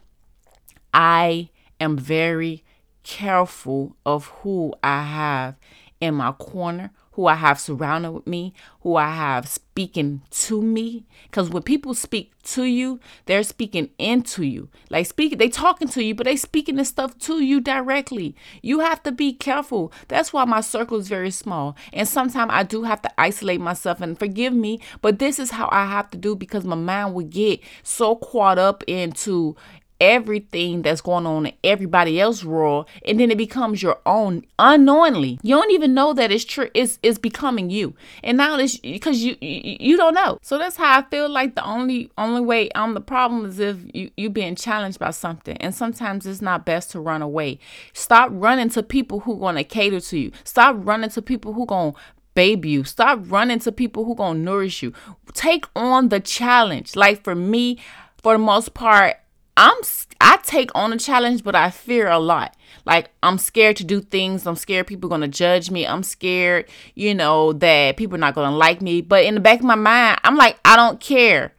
i 0.92 1.50
am 1.80 1.96
very 1.96 2.64
careful 3.04 3.96
of 4.04 4.26
who 4.42 4.74
i 4.82 5.02
have 5.02 5.56
in 6.00 6.14
my 6.14 6.32
corner 6.32 6.90
who 7.18 7.26
I 7.26 7.34
have 7.34 7.58
surrounded 7.58 8.12
with 8.12 8.28
me, 8.28 8.54
who 8.82 8.94
I 8.94 9.10
have 9.10 9.48
speaking 9.48 10.22
to 10.30 10.62
me. 10.62 11.04
Because 11.24 11.50
when 11.50 11.64
people 11.64 11.92
speak 11.92 12.30
to 12.44 12.62
you, 12.62 13.00
they're 13.26 13.42
speaking 13.42 13.90
into 13.98 14.44
you. 14.44 14.68
Like 14.88 15.06
speaking, 15.06 15.38
they 15.38 15.48
talking 15.48 15.88
to 15.88 16.04
you, 16.04 16.14
but 16.14 16.26
they 16.26 16.36
speaking 16.36 16.76
this 16.76 16.90
stuff 16.90 17.18
to 17.22 17.42
you 17.42 17.60
directly. 17.60 18.36
You 18.62 18.78
have 18.78 19.02
to 19.02 19.10
be 19.10 19.32
careful. 19.32 19.92
That's 20.06 20.32
why 20.32 20.44
my 20.44 20.60
circle 20.60 20.96
is 20.96 21.08
very 21.08 21.32
small. 21.32 21.76
And 21.92 22.06
sometimes 22.06 22.52
I 22.54 22.62
do 22.62 22.84
have 22.84 23.02
to 23.02 23.20
isolate 23.20 23.60
myself 23.60 24.00
and 24.00 24.16
forgive 24.16 24.52
me, 24.52 24.80
but 25.02 25.18
this 25.18 25.40
is 25.40 25.50
how 25.50 25.68
I 25.72 25.86
have 25.86 26.10
to 26.10 26.18
do 26.18 26.36
because 26.36 26.62
my 26.62 26.76
mind 26.76 27.14
would 27.14 27.30
get 27.30 27.58
so 27.82 28.14
caught 28.14 28.58
up 28.58 28.84
into 28.86 29.56
everything 30.00 30.82
that's 30.82 31.00
going 31.00 31.26
on 31.26 31.46
in 31.46 31.52
everybody 31.64 32.20
else's 32.20 32.44
world 32.44 32.88
and 33.06 33.18
then 33.18 33.30
it 33.30 33.38
becomes 33.38 33.82
your 33.82 33.98
own 34.06 34.44
unknowingly. 34.58 35.38
You 35.42 35.56
don't 35.56 35.72
even 35.72 35.94
know 35.94 36.12
that 36.12 36.30
it's 36.30 36.44
true 36.44 36.70
it's, 36.74 36.98
it's 37.02 37.18
becoming 37.18 37.70
you. 37.70 37.94
And 38.22 38.38
now 38.38 38.58
it's 38.58 38.76
because 38.78 39.22
you, 39.22 39.36
you 39.40 39.76
you 39.80 39.96
don't 39.96 40.14
know. 40.14 40.38
So 40.42 40.58
that's 40.58 40.76
how 40.76 40.98
i 40.98 41.02
feel 41.02 41.28
like 41.28 41.54
the 41.54 41.64
only 41.64 42.10
only 42.18 42.40
way 42.40 42.68
i'm 42.74 42.94
the 42.94 43.00
problem 43.00 43.46
is 43.46 43.58
if 43.58 43.78
you 43.94 44.10
you 44.16 44.30
being 44.30 44.54
challenged 44.54 44.98
by 44.98 45.10
something. 45.10 45.56
And 45.58 45.74
sometimes 45.74 46.26
it's 46.26 46.42
not 46.42 46.64
best 46.64 46.90
to 46.92 47.00
run 47.00 47.22
away. 47.22 47.58
Stop 47.92 48.30
running 48.32 48.68
to 48.70 48.82
people 48.82 49.20
who 49.20 49.38
to 49.52 49.64
cater 49.64 50.00
to 50.00 50.18
you. 50.18 50.32
Stop 50.44 50.76
running 50.78 51.10
to 51.10 51.22
people 51.22 51.52
who 51.52 51.66
going 51.66 51.92
to 51.92 51.98
baby 52.34 52.68
you. 52.68 52.84
Stop 52.84 53.20
running 53.24 53.58
to 53.58 53.72
people 53.72 54.04
who 54.04 54.14
to 54.14 54.32
nourish 54.34 54.82
you. 54.82 54.92
Take 55.34 55.66
on 55.74 56.08
the 56.08 56.20
challenge. 56.20 56.94
Like 56.94 57.24
for 57.24 57.34
me 57.34 57.78
for 58.22 58.34
the 58.34 58.38
most 58.38 58.74
part 58.74 59.16
I'm 59.58 59.74
I 60.20 60.38
take 60.44 60.70
on 60.74 60.92
a 60.92 60.98
challenge, 60.98 61.42
but 61.42 61.56
I 61.56 61.70
fear 61.70 62.06
a 62.08 62.18
lot. 62.18 62.56
Like 62.84 63.10
I'm 63.24 63.38
scared 63.38 63.76
to 63.78 63.84
do 63.84 64.00
things. 64.00 64.46
I'm 64.46 64.54
scared 64.54 64.86
people 64.86 65.08
are 65.08 65.10
gonna 65.10 65.26
judge 65.26 65.68
me. 65.70 65.84
I'm 65.84 66.04
scared, 66.04 66.68
you 66.94 67.12
know, 67.12 67.52
that 67.54 67.96
people 67.96 68.14
are 68.14 68.20
not 68.20 68.36
gonna 68.36 68.56
like 68.56 68.80
me. 68.80 69.00
But 69.00 69.24
in 69.24 69.34
the 69.34 69.40
back 69.40 69.58
of 69.58 69.64
my 69.64 69.74
mind, 69.74 70.20
I'm 70.22 70.36
like, 70.36 70.58
I 70.64 70.76
don't 70.76 71.00
care. 71.00 71.54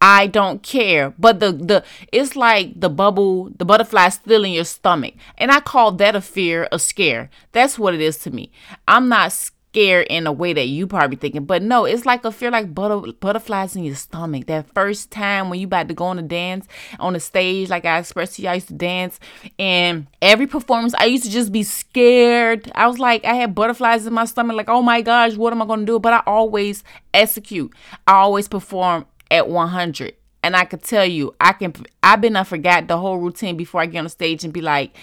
I 0.00 0.26
don't 0.26 0.60
care. 0.62 1.14
But 1.18 1.38
the 1.38 1.52
the 1.52 1.84
it's 2.12 2.34
like 2.34 2.80
the 2.80 2.90
bubble, 2.90 3.50
the 3.56 3.64
butterfly 3.64 4.08
still 4.08 4.44
in 4.44 4.52
your 4.52 4.64
stomach. 4.64 5.14
And 5.38 5.52
I 5.52 5.60
call 5.60 5.92
that 5.92 6.16
a 6.16 6.20
fear, 6.20 6.68
a 6.72 6.80
scare. 6.80 7.30
That's 7.52 7.78
what 7.78 7.94
it 7.94 8.00
is 8.00 8.18
to 8.18 8.32
me. 8.32 8.50
I'm 8.88 9.08
not 9.08 9.32
scared 9.76 10.06
in 10.08 10.26
a 10.26 10.32
way 10.32 10.54
that 10.54 10.68
you 10.68 10.86
probably 10.86 11.18
thinking. 11.18 11.44
But 11.44 11.62
no, 11.62 11.84
it's 11.84 12.06
like 12.06 12.24
a 12.24 12.32
fear 12.32 12.50
like 12.50 12.74
butter, 12.74 13.12
butterflies 13.12 13.76
in 13.76 13.84
your 13.84 13.94
stomach. 13.94 14.46
That 14.46 14.72
first 14.72 15.10
time 15.10 15.50
when 15.50 15.60
you 15.60 15.66
about 15.66 15.88
to 15.88 15.94
go 15.94 16.06
on 16.06 16.18
a 16.18 16.22
dance 16.22 16.66
on 16.98 17.12
the 17.12 17.20
stage, 17.20 17.68
like 17.68 17.84
I 17.84 17.98
expressed 17.98 18.36
to 18.36 18.42
you, 18.42 18.48
I 18.48 18.54
used 18.54 18.68
to 18.68 18.74
dance. 18.74 19.20
And 19.58 20.06
every 20.22 20.46
performance, 20.46 20.94
I 20.94 21.04
used 21.04 21.24
to 21.24 21.30
just 21.30 21.52
be 21.52 21.62
scared. 21.62 22.72
I 22.74 22.86
was 22.86 22.98
like, 22.98 23.26
I 23.26 23.34
had 23.34 23.54
butterflies 23.54 24.06
in 24.06 24.14
my 24.14 24.24
stomach, 24.24 24.56
like, 24.56 24.70
oh 24.70 24.80
my 24.80 25.02
gosh, 25.02 25.36
what 25.36 25.52
am 25.52 25.60
I 25.60 25.76
to 25.76 25.84
do? 25.84 25.98
But 25.98 26.14
I 26.14 26.22
always 26.26 26.82
execute. 27.12 27.70
I 28.06 28.14
always 28.14 28.48
perform 28.48 29.04
at 29.30 29.46
100 29.46 30.14
and 30.46 30.54
I 30.54 30.64
could 30.64 30.82
tell 30.82 31.04
you, 31.04 31.34
I 31.40 31.54
can. 31.54 31.74
I've 32.04 32.20
been 32.20 32.36
I 32.36 32.44
forgot 32.44 32.86
the 32.86 32.96
whole 32.96 33.18
routine 33.18 33.56
before 33.56 33.80
I 33.80 33.86
get 33.86 33.98
on 33.98 34.04
the 34.04 34.10
stage 34.10 34.44
and 34.44 34.52
be 34.52 34.60
like, 34.60 34.96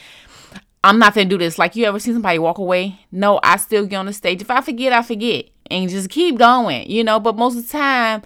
I'm 0.83 0.99
not 0.99 1.15
gonna 1.15 1.29
do 1.29 1.37
this. 1.37 1.57
Like 1.57 1.75
you 1.75 1.85
ever 1.85 1.99
seen 1.99 2.13
somebody 2.13 2.39
walk 2.39 2.57
away? 2.57 2.99
No, 3.11 3.39
I 3.43 3.57
still 3.57 3.85
get 3.85 3.97
on 3.97 4.05
the 4.05 4.13
stage. 4.13 4.41
If 4.41 4.51
I 4.51 4.61
forget, 4.61 4.91
I 4.91 5.01
forget, 5.01 5.45
and 5.71 5.89
just 5.89 6.09
keep 6.09 6.37
going. 6.37 6.89
You 6.89 7.03
know. 7.03 7.19
But 7.19 7.37
most 7.37 7.57
of 7.57 7.63
the 7.63 7.69
time, 7.69 8.21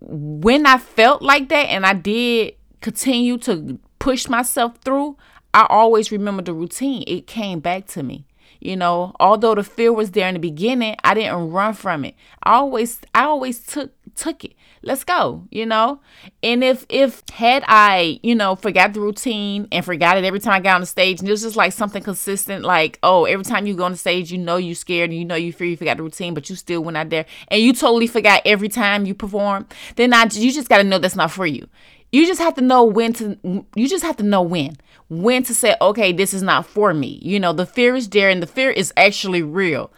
when 0.00 0.66
I 0.66 0.78
felt 0.78 1.22
like 1.22 1.48
that, 1.50 1.66
and 1.66 1.84
I 1.84 1.92
did 1.92 2.54
continue 2.80 3.36
to 3.38 3.78
push 3.98 4.28
myself 4.28 4.78
through, 4.78 5.16
I 5.52 5.66
always 5.68 6.10
remember 6.10 6.42
the 6.42 6.54
routine. 6.54 7.04
It 7.06 7.26
came 7.26 7.60
back 7.60 7.86
to 7.88 8.02
me. 8.02 8.24
You 8.60 8.76
know, 8.76 9.14
although 9.20 9.54
the 9.54 9.62
fear 9.62 9.92
was 9.92 10.10
there 10.12 10.26
in 10.26 10.34
the 10.34 10.40
beginning, 10.40 10.96
I 11.04 11.14
didn't 11.14 11.50
run 11.50 11.74
from 11.74 12.04
it. 12.04 12.16
I 12.42 12.54
always 12.54 13.00
I 13.14 13.24
always 13.24 13.64
took 13.64 13.92
took 14.18 14.44
it. 14.44 14.54
Let's 14.82 15.04
go, 15.04 15.46
you 15.50 15.66
know? 15.66 16.00
And 16.42 16.62
if 16.62 16.86
if 16.88 17.22
had 17.32 17.64
I, 17.66 18.20
you 18.22 18.34
know, 18.34 18.54
forgot 18.54 18.92
the 18.92 19.00
routine 19.00 19.66
and 19.72 19.84
forgot 19.84 20.16
it 20.18 20.24
every 20.24 20.40
time 20.40 20.54
I 20.54 20.60
got 20.60 20.76
on 20.76 20.80
the 20.82 20.86
stage 20.86 21.20
and 21.20 21.28
it 21.28 21.32
was 21.32 21.42
just 21.42 21.56
like 21.56 21.72
something 21.72 22.02
consistent, 22.02 22.64
like, 22.64 22.98
oh, 23.02 23.24
every 23.24 23.44
time 23.44 23.66
you 23.66 23.74
go 23.74 23.84
on 23.84 23.92
the 23.92 23.98
stage, 23.98 24.30
you 24.30 24.38
know 24.38 24.56
you 24.56 24.74
scared 24.74 25.10
and 25.10 25.18
you 25.18 25.24
know 25.24 25.34
you 25.34 25.52
fear 25.52 25.68
you 25.68 25.76
forgot 25.76 25.96
the 25.96 26.02
routine, 26.02 26.34
but 26.34 26.48
you 26.50 26.56
still 26.56 26.82
went 26.82 26.96
out 26.96 27.10
there 27.10 27.26
and 27.48 27.60
you 27.60 27.72
totally 27.72 28.06
forgot 28.06 28.42
every 28.44 28.68
time 28.68 29.06
you 29.06 29.14
perform, 29.14 29.66
then 29.96 30.12
I 30.12 30.24
you 30.32 30.52
just 30.52 30.68
gotta 30.68 30.84
know 30.84 30.98
that's 30.98 31.16
not 31.16 31.30
for 31.30 31.46
you. 31.46 31.68
You 32.12 32.26
just 32.26 32.40
have 32.40 32.54
to 32.54 32.62
know 32.62 32.84
when 32.84 33.12
to 33.14 33.38
you 33.74 33.88
just 33.88 34.04
have 34.04 34.16
to 34.18 34.22
know 34.22 34.42
when. 34.42 34.76
When 35.10 35.42
to 35.44 35.54
say, 35.54 35.74
okay, 35.80 36.12
this 36.12 36.34
is 36.34 36.42
not 36.42 36.66
for 36.66 36.92
me. 36.92 37.18
You 37.22 37.40
know, 37.40 37.52
the 37.54 37.64
fear 37.64 37.96
is 37.96 38.08
there 38.08 38.28
and 38.28 38.42
the 38.42 38.46
fear 38.46 38.70
is 38.70 38.92
actually 38.96 39.42
real. 39.42 39.90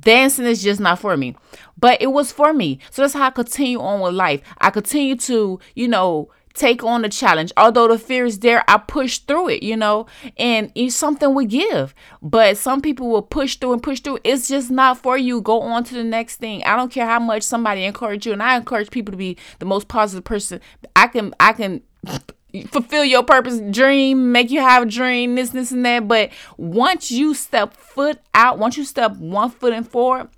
Dancing 0.00 0.44
is 0.44 0.62
just 0.62 0.80
not 0.80 0.98
for 0.98 1.16
me. 1.16 1.36
But 1.78 2.00
it 2.02 2.08
was 2.08 2.32
for 2.32 2.52
me. 2.52 2.78
So 2.90 3.02
that's 3.02 3.14
how 3.14 3.26
I 3.26 3.30
continue 3.30 3.80
on 3.80 4.00
with 4.00 4.14
life. 4.14 4.42
I 4.58 4.70
continue 4.70 5.16
to, 5.16 5.60
you 5.74 5.88
know, 5.88 6.30
take 6.58 6.82
on 6.82 7.02
the 7.02 7.08
challenge. 7.08 7.52
Although 7.56 7.88
the 7.88 7.98
fear 7.98 8.24
is 8.24 8.40
there, 8.40 8.64
I 8.68 8.78
push 8.78 9.18
through 9.18 9.50
it, 9.50 9.62
you 9.62 9.76
know, 9.76 10.06
and 10.36 10.72
it's 10.74 10.96
something 10.96 11.34
would 11.34 11.48
give. 11.48 11.94
But 12.20 12.56
some 12.56 12.80
people 12.80 13.08
will 13.08 13.22
push 13.22 13.56
through 13.56 13.74
and 13.74 13.82
push 13.82 14.00
through. 14.00 14.18
It's 14.24 14.48
just 14.48 14.70
not 14.70 14.98
for 14.98 15.16
you. 15.16 15.40
Go 15.40 15.60
on 15.62 15.84
to 15.84 15.94
the 15.94 16.04
next 16.04 16.36
thing. 16.36 16.62
I 16.64 16.76
don't 16.76 16.90
care 16.90 17.06
how 17.06 17.20
much 17.20 17.42
somebody 17.42 17.84
encourage 17.84 18.26
you, 18.26 18.32
and 18.32 18.42
I 18.42 18.56
encourage 18.56 18.90
people 18.90 19.12
to 19.12 19.18
be 19.18 19.36
the 19.60 19.66
most 19.66 19.88
positive 19.88 20.24
person. 20.24 20.60
I 20.96 21.06
can 21.06 21.34
I 21.40 21.52
can 21.52 21.82
fulfill 22.70 23.04
your 23.04 23.22
purpose 23.22 23.60
dream 23.70 24.32
make 24.32 24.50
you 24.50 24.60
have 24.60 24.82
a 24.82 24.86
dream 24.86 25.34
this 25.34 25.50
this 25.50 25.70
and 25.70 25.84
that 25.84 26.08
but 26.08 26.30
once 26.56 27.10
you 27.10 27.34
step 27.34 27.74
foot 27.74 28.18
out 28.32 28.58
once 28.58 28.74
you 28.78 28.84
step 28.84 29.14
one 29.18 29.50
foot 29.50 29.74
in 29.74 29.84
forward 29.84 30.30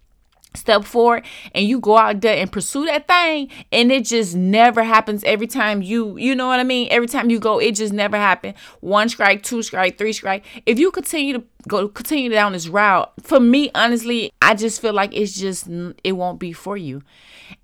step 0.54 0.84
forward 0.84 1.24
and 1.54 1.66
you 1.66 1.78
go 1.78 1.96
out 1.96 2.20
there 2.20 2.36
and 2.36 2.50
pursue 2.50 2.84
that 2.84 3.06
thing 3.06 3.48
and 3.70 3.92
it 3.92 4.04
just 4.04 4.34
never 4.34 4.82
happens 4.82 5.22
every 5.24 5.46
time 5.46 5.80
you 5.80 6.16
you 6.16 6.34
know 6.34 6.48
what 6.48 6.58
i 6.58 6.64
mean? 6.64 6.88
Every 6.90 7.06
time 7.06 7.30
you 7.30 7.38
go 7.38 7.58
it 7.58 7.74
just 7.76 7.92
never 7.92 8.16
happens 8.16 8.56
one 8.80 9.08
strike 9.08 9.42
two 9.42 9.62
strike 9.62 9.98
three 9.98 10.12
strike. 10.12 10.44
If 10.66 10.78
you 10.78 10.90
continue 10.90 11.34
to 11.34 11.44
go 11.68 11.88
continue 11.88 12.30
down 12.30 12.52
this 12.52 12.68
route 12.68 13.12
for 13.22 13.38
me 13.38 13.70
honestly 13.74 14.32
i 14.40 14.54
just 14.54 14.80
feel 14.80 14.94
like 14.94 15.14
it's 15.14 15.38
just 15.38 15.68
it 16.02 16.12
won't 16.12 16.40
be 16.40 16.52
for 16.52 16.76
you. 16.76 17.02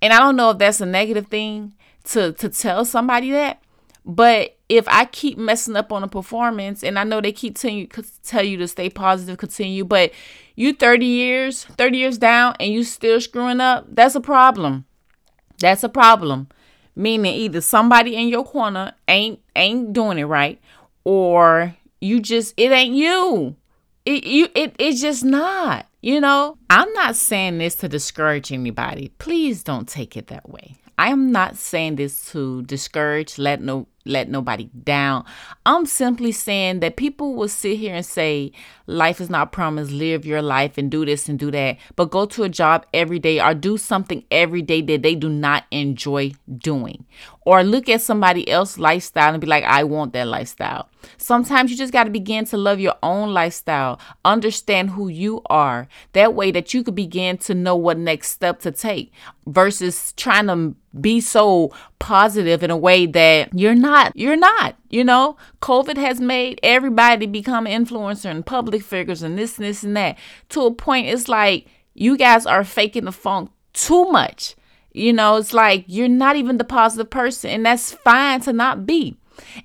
And 0.01 0.13
i 0.13 0.19
don't 0.19 0.35
know 0.35 0.51
if 0.51 0.57
that's 0.57 0.81
a 0.81 0.85
negative 0.85 1.27
thing 1.27 1.73
to 2.05 2.31
to 2.33 2.49
tell 2.49 2.85
somebody 2.85 3.31
that 3.31 3.61
but 4.07 4.55
if 4.69 4.87
I 4.87 5.03
keep 5.03 5.37
messing 5.37 5.75
up 5.75 5.91
on 5.91 6.01
a 6.01 6.07
performance, 6.07 6.81
and 6.81 6.97
I 6.97 7.03
know 7.03 7.19
they 7.19 7.33
keep 7.33 7.57
telling 7.57 7.77
you, 7.77 7.87
tell 8.23 8.41
you 8.43 8.55
to 8.57 8.67
stay 8.67 8.89
positive, 8.89 9.37
continue, 9.37 9.83
but 9.83 10.11
you 10.57 10.73
30 10.73 11.05
years, 11.05 11.65
30 11.65 11.97
years 11.99 12.17
down, 12.17 12.55
and 12.59 12.73
you 12.73 12.83
still 12.83 13.21
screwing 13.21 13.61
up, 13.61 13.85
that's 13.89 14.15
a 14.15 14.19
problem. 14.19 14.85
That's 15.59 15.83
a 15.83 15.89
problem. 15.89 16.47
Meaning 16.95 17.31
either 17.35 17.61
somebody 17.61 18.15
in 18.15 18.27
your 18.27 18.43
corner 18.43 18.93
ain't 19.07 19.39
ain't 19.55 19.93
doing 19.93 20.17
it 20.17 20.23
right, 20.23 20.59
or 21.03 21.75
you 22.01 22.19
just 22.19 22.55
it 22.57 22.71
ain't 22.71 22.95
you. 22.95 23.55
It 24.03 24.23
you 24.23 24.47
it 24.55 24.75
it's 24.79 24.99
just 24.99 25.23
not. 25.23 25.85
You 26.01 26.19
know, 26.19 26.57
I'm 26.71 26.91
not 26.93 27.15
saying 27.15 27.59
this 27.59 27.75
to 27.75 27.87
discourage 27.87 28.51
anybody. 28.51 29.09
Please 29.19 29.61
don't 29.61 29.87
take 29.87 30.17
it 30.17 30.27
that 30.27 30.49
way. 30.49 30.75
I 30.97 31.09
am 31.09 31.31
not 31.31 31.55
saying 31.55 31.97
this 31.97 32.31
to 32.31 32.63
discourage, 32.63 33.37
let 33.37 33.61
no 33.61 33.87
let 34.07 34.29
nobody 34.29 34.69
down. 34.83 35.25
I'm 35.65 35.85
simply 35.85 36.31
saying 36.31 36.79
that 36.79 36.95
people 36.95 37.35
will 37.35 37.47
sit 37.47 37.77
here 37.77 37.95
and 37.95 38.05
say, 38.05 38.51
life 38.85 39.19
is 39.19 39.29
not 39.29 39.51
promised, 39.51 39.91
live 39.91 40.25
your 40.25 40.41
life 40.41 40.77
and 40.77 40.89
do 40.89 41.05
this 41.05 41.27
and 41.29 41.37
do 41.37 41.51
that, 41.51 41.77
but 41.95 42.11
go 42.11 42.25
to 42.25 42.43
a 42.43 42.49
job 42.49 42.85
every 42.93 43.19
day 43.19 43.39
or 43.39 43.53
do 43.53 43.77
something 43.77 44.23
every 44.31 44.61
day 44.61 44.81
that 44.81 45.03
they 45.03 45.15
do 45.15 45.29
not 45.29 45.65
enjoy 45.71 46.31
doing. 46.57 47.05
Or 47.45 47.63
look 47.63 47.87
at 47.87 48.01
somebody 48.01 48.47
else's 48.49 48.79
lifestyle 48.79 49.33
and 49.33 49.39
be 49.39 49.47
like, 49.47 49.63
I 49.63 49.83
want 49.85 50.13
that 50.13 50.27
lifestyle. 50.27 50.89
Sometimes 51.17 51.71
you 51.71 51.77
just 51.77 51.93
got 51.93 52.03
to 52.03 52.09
begin 52.09 52.43
to 52.45 52.57
love 52.57 52.79
your 52.79 52.95
own 53.01 53.33
lifestyle, 53.33 53.99
understand 54.25 54.89
who 54.89 55.07
you 55.07 55.41
are. 55.49 55.87
That 56.13 56.33
way 56.33 56.51
that 56.51 56.73
you 56.73 56.83
could 56.83 56.95
begin 56.95 57.37
to 57.39 57.55
know 57.55 57.75
what 57.75 57.97
next 57.97 58.31
step 58.31 58.59
to 58.61 58.71
take 58.71 59.13
versus 59.45 60.11
trying 60.13 60.47
to 60.47 60.75
be 60.99 61.21
so 61.21 61.71
positive 61.99 62.63
in 62.63 62.71
a 62.71 62.77
way 62.77 63.05
that 63.05 63.53
you're 63.53 63.75
not. 63.75 63.96
You're 64.15 64.35
not. 64.35 64.75
You 64.89 65.03
know, 65.03 65.37
COVID 65.61 65.97
has 65.97 66.19
made 66.19 66.59
everybody 66.63 67.25
become 67.25 67.65
influencer 67.65 68.29
and 68.29 68.45
public 68.45 68.83
figures 68.83 69.21
and 69.21 69.37
this 69.37 69.57
and 69.57 69.65
this 69.65 69.83
and 69.83 69.95
that. 69.97 70.17
To 70.49 70.61
a 70.61 70.73
point, 70.73 71.07
it's 71.07 71.27
like 71.27 71.67
you 71.93 72.17
guys 72.17 72.45
are 72.45 72.63
faking 72.63 73.05
the 73.05 73.11
funk 73.11 73.51
too 73.73 74.05
much. 74.11 74.55
You 74.93 75.13
know, 75.13 75.35
it's 75.35 75.53
like 75.53 75.85
you're 75.87 76.07
not 76.07 76.35
even 76.35 76.57
the 76.57 76.63
positive 76.63 77.09
person, 77.09 77.51
and 77.51 77.65
that's 77.65 77.93
fine 77.93 78.41
to 78.41 78.53
not 78.53 78.85
be. 78.85 79.15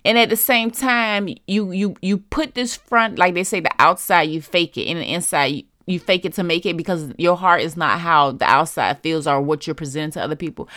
And 0.04 0.18
at 0.18 0.28
the 0.28 0.36
same 0.36 0.70
time, 0.70 1.28
you 1.46 1.70
you 1.72 1.96
you 2.02 2.18
put 2.18 2.54
this 2.54 2.76
front, 2.76 3.18
like 3.18 3.34
they 3.34 3.44
say, 3.44 3.60
the 3.60 3.72
outside 3.78 4.22
you 4.22 4.42
fake 4.42 4.76
it, 4.76 4.88
and 4.88 5.00
the 5.00 5.12
inside 5.12 5.46
you, 5.46 5.62
you 5.86 5.98
fake 5.98 6.24
it 6.24 6.34
to 6.34 6.42
make 6.42 6.66
it 6.66 6.76
because 6.76 7.12
your 7.18 7.36
heart 7.36 7.62
is 7.62 7.76
not 7.76 8.00
how 8.00 8.32
the 8.32 8.44
outside 8.44 9.00
feels 9.02 9.26
or 9.26 9.40
what 9.40 9.66
you're 9.66 9.74
presenting 9.74 10.12
to 10.12 10.22
other 10.22 10.36
people. 10.36 10.68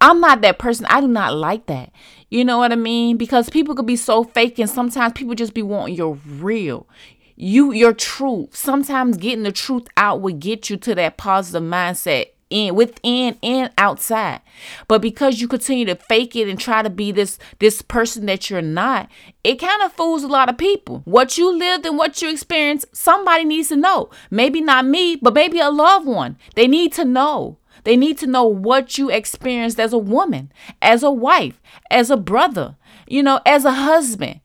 I'm 0.00 0.20
not 0.20 0.40
that 0.42 0.58
person. 0.58 0.86
I 0.86 1.00
do 1.00 1.08
not 1.08 1.34
like 1.34 1.66
that. 1.66 1.90
You 2.34 2.44
know 2.44 2.58
what 2.58 2.72
I 2.72 2.74
mean? 2.74 3.16
Because 3.16 3.48
people 3.48 3.76
could 3.76 3.86
be 3.86 3.94
so 3.94 4.24
fake 4.24 4.58
and 4.58 4.68
sometimes 4.68 5.12
people 5.12 5.36
just 5.36 5.54
be 5.54 5.62
wanting 5.62 5.94
your 5.94 6.18
real. 6.26 6.88
You 7.36 7.70
your 7.70 7.92
truth. 7.92 8.56
Sometimes 8.56 9.16
getting 9.16 9.44
the 9.44 9.52
truth 9.52 9.86
out 9.96 10.20
will 10.20 10.34
get 10.34 10.68
you 10.68 10.76
to 10.78 10.96
that 10.96 11.16
positive 11.16 11.62
mindset 11.62 12.30
in 12.50 12.74
within 12.74 13.38
and 13.42 13.70
outside 13.78 14.40
but 14.86 15.00
because 15.00 15.40
you 15.40 15.48
continue 15.48 15.84
to 15.84 15.94
fake 15.94 16.36
it 16.36 16.48
and 16.48 16.60
try 16.60 16.82
to 16.82 16.90
be 16.90 17.10
this 17.10 17.38
this 17.58 17.80
person 17.80 18.26
that 18.26 18.50
you're 18.50 18.60
not 18.60 19.08
it 19.42 19.58
kind 19.58 19.82
of 19.82 19.92
fools 19.92 20.22
a 20.22 20.28
lot 20.28 20.50
of 20.50 20.58
people 20.58 21.00
what 21.04 21.38
you 21.38 21.50
lived 21.56 21.86
and 21.86 21.96
what 21.96 22.20
you 22.20 22.30
experienced 22.30 22.84
somebody 22.94 23.44
needs 23.44 23.68
to 23.70 23.76
know 23.76 24.10
maybe 24.30 24.60
not 24.60 24.84
me 24.84 25.16
but 25.16 25.34
maybe 25.34 25.58
a 25.58 25.70
loved 25.70 26.06
one 26.06 26.36
they 26.54 26.68
need 26.68 26.92
to 26.92 27.04
know 27.04 27.56
they 27.84 27.96
need 27.96 28.18
to 28.18 28.26
know 28.26 28.44
what 28.44 28.98
you 28.98 29.10
experienced 29.10 29.78
as 29.78 29.92
a 29.92 29.98
woman 29.98 30.50
as 30.82 31.02
a 31.02 31.10
wife 31.10 31.60
as 31.90 32.10
a 32.10 32.16
brother 32.16 32.76
you 33.06 33.22
know 33.22 33.40
as 33.46 33.64
a 33.64 33.72
husband 33.72 34.40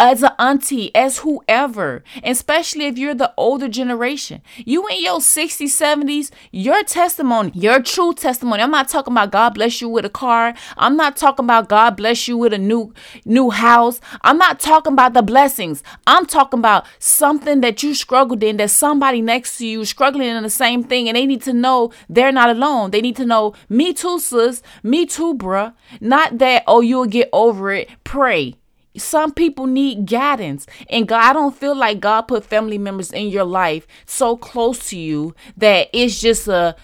as 0.00 0.22
an 0.22 0.32
auntie, 0.38 0.92
as 0.94 1.18
whoever, 1.18 2.02
especially 2.24 2.86
if 2.86 2.98
you're 2.98 3.14
the 3.14 3.32
older 3.36 3.68
generation. 3.68 4.42
You 4.56 4.86
in 4.88 5.02
your 5.02 5.20
60s, 5.20 5.66
70s, 5.66 6.30
your 6.50 6.82
testimony, 6.82 7.52
your 7.54 7.80
true 7.80 8.12
testimony. 8.12 8.62
I'm 8.62 8.72
not 8.72 8.88
talking 8.88 9.12
about 9.12 9.30
God 9.30 9.54
bless 9.54 9.80
you 9.80 9.88
with 9.88 10.04
a 10.04 10.10
car. 10.10 10.54
I'm 10.76 10.96
not 10.96 11.16
talking 11.16 11.44
about 11.44 11.68
God 11.68 11.96
bless 11.96 12.26
you 12.26 12.36
with 12.36 12.52
a 12.52 12.58
new 12.58 12.92
new 13.24 13.50
house. 13.50 14.00
I'm 14.22 14.38
not 14.38 14.58
talking 14.58 14.94
about 14.94 15.14
the 15.14 15.22
blessings. 15.22 15.82
I'm 16.06 16.26
talking 16.26 16.58
about 16.58 16.84
something 16.98 17.60
that 17.60 17.82
you 17.82 17.94
struggled 17.94 18.42
in 18.42 18.56
that 18.56 18.70
somebody 18.70 19.22
next 19.22 19.58
to 19.58 19.66
you 19.66 19.84
struggling 19.84 20.28
in 20.28 20.42
the 20.42 20.50
same 20.50 20.82
thing 20.82 21.08
and 21.08 21.16
they 21.16 21.26
need 21.26 21.42
to 21.42 21.52
know 21.52 21.92
they're 22.08 22.32
not 22.32 22.50
alone. 22.50 22.90
They 22.90 23.00
need 23.00 23.16
to 23.16 23.24
know 23.24 23.54
me 23.68 23.92
too, 23.92 24.18
sis. 24.18 24.62
Me 24.82 25.06
too, 25.06 25.34
bruh. 25.34 25.74
Not 26.00 26.38
that, 26.38 26.64
oh, 26.66 26.80
you'll 26.80 27.06
get 27.06 27.28
over 27.32 27.72
it. 27.72 27.88
Pray 28.04 28.56
some 28.96 29.32
people 29.32 29.66
need 29.66 30.06
guidance 30.06 30.66
and 30.90 31.08
god 31.08 31.22
i 31.22 31.32
don't 31.32 31.56
feel 31.56 31.74
like 31.74 31.98
god 32.00 32.22
put 32.22 32.44
family 32.44 32.76
members 32.78 33.10
in 33.10 33.28
your 33.28 33.44
life 33.44 33.86
so 34.04 34.36
close 34.36 34.90
to 34.90 34.98
you 34.98 35.34
that 35.56 35.88
it's 35.92 36.20
just 36.20 36.46
a 36.46 36.76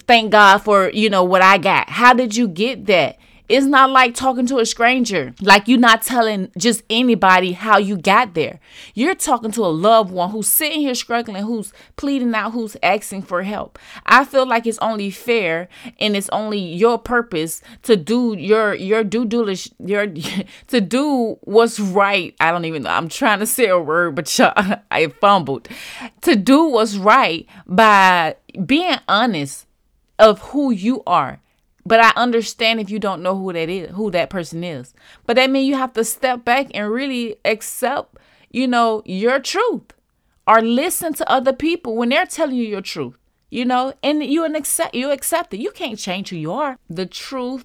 thank 0.00 0.32
god 0.32 0.58
for 0.58 0.90
you 0.90 1.08
know 1.08 1.24
what 1.24 1.42
i 1.42 1.58
got. 1.58 1.88
How 1.88 2.12
did 2.12 2.36
you 2.36 2.48
get 2.48 2.86
that 2.86 3.18
It's 3.48 3.66
not 3.66 3.90
like 3.90 4.14
talking 4.14 4.46
to 4.46 4.58
a 4.58 4.66
stranger. 4.66 5.34
Like 5.40 5.68
you're 5.68 5.78
not 5.78 6.02
telling 6.02 6.50
just 6.58 6.82
anybody 6.90 7.52
how 7.52 7.78
you 7.78 7.96
got 7.96 8.34
there. 8.34 8.58
You're 8.94 9.14
talking 9.14 9.52
to 9.52 9.64
a 9.64 9.68
loved 9.68 10.10
one 10.10 10.30
who's 10.30 10.48
sitting 10.48 10.80
here 10.80 10.94
struggling, 10.94 11.44
who's 11.44 11.72
pleading 11.96 12.34
out, 12.34 12.52
who's 12.52 12.76
asking 12.82 13.22
for 13.22 13.44
help. 13.44 13.78
I 14.04 14.24
feel 14.24 14.46
like 14.46 14.66
it's 14.66 14.78
only 14.78 15.10
fair 15.10 15.68
and 16.00 16.16
it's 16.16 16.28
only 16.30 16.58
your 16.58 16.98
purpose 16.98 17.62
to 17.82 17.96
do 17.96 18.34
your 18.36 18.74
your 18.74 19.04
due 19.04 19.24
diligence 19.24 19.74
your 19.78 20.06
to 20.68 20.80
do 20.80 21.38
what's 21.42 21.78
right. 21.78 22.34
I 22.40 22.50
don't 22.50 22.64
even 22.64 22.82
know. 22.82 22.90
I'm 22.90 23.08
trying 23.08 23.38
to 23.38 23.46
say 23.46 23.68
a 23.68 23.78
word, 23.78 24.16
but 24.16 24.40
I 24.90 25.08
fumbled. 25.20 25.68
To 26.22 26.34
do 26.34 26.64
what's 26.64 26.96
right 26.96 27.46
by 27.66 28.36
being 28.64 28.98
honest 29.08 29.66
of 30.18 30.40
who 30.40 30.70
you 30.70 31.02
are 31.06 31.40
but 31.86 32.00
I 32.00 32.12
understand 32.16 32.80
if 32.80 32.90
you 32.90 32.98
don't 32.98 33.22
know 33.22 33.38
who 33.38 33.52
that 33.52 33.68
is, 33.68 33.92
who 33.92 34.10
that 34.10 34.28
person 34.28 34.64
is. 34.64 34.92
But 35.24 35.36
that 35.36 35.50
means 35.50 35.68
you 35.68 35.76
have 35.76 35.92
to 35.92 36.04
step 36.04 36.44
back 36.44 36.66
and 36.74 36.90
really 36.90 37.36
accept, 37.44 38.18
you 38.50 38.66
know, 38.66 39.02
your 39.06 39.38
truth 39.38 39.92
or 40.48 40.60
listen 40.60 41.14
to 41.14 41.30
other 41.30 41.52
people 41.52 41.94
when 41.94 42.08
they're 42.08 42.26
telling 42.26 42.56
you 42.56 42.64
your 42.64 42.80
truth, 42.80 43.16
you 43.50 43.64
know, 43.64 43.94
and 44.02 44.24
you 44.24 44.44
accept 44.44 44.96
you 44.96 45.12
accept 45.12 45.54
it. 45.54 45.60
You 45.60 45.70
can't 45.70 45.96
change 45.96 46.30
who 46.30 46.36
you 46.36 46.52
are. 46.52 46.76
The 46.90 47.06
truth 47.06 47.64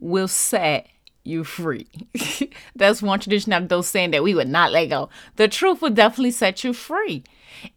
will 0.00 0.28
set 0.28 0.88
you 1.22 1.44
free. 1.44 1.86
That's 2.74 3.00
one 3.00 3.20
tradition 3.20 3.52
of 3.52 3.68
those 3.68 3.86
saying 3.86 4.10
that 4.10 4.24
we 4.24 4.34
would 4.34 4.48
not 4.48 4.72
let 4.72 4.86
go. 4.86 5.10
The 5.36 5.46
truth 5.46 5.80
will 5.80 5.90
definitely 5.90 6.32
set 6.32 6.64
you 6.64 6.72
free. 6.72 7.22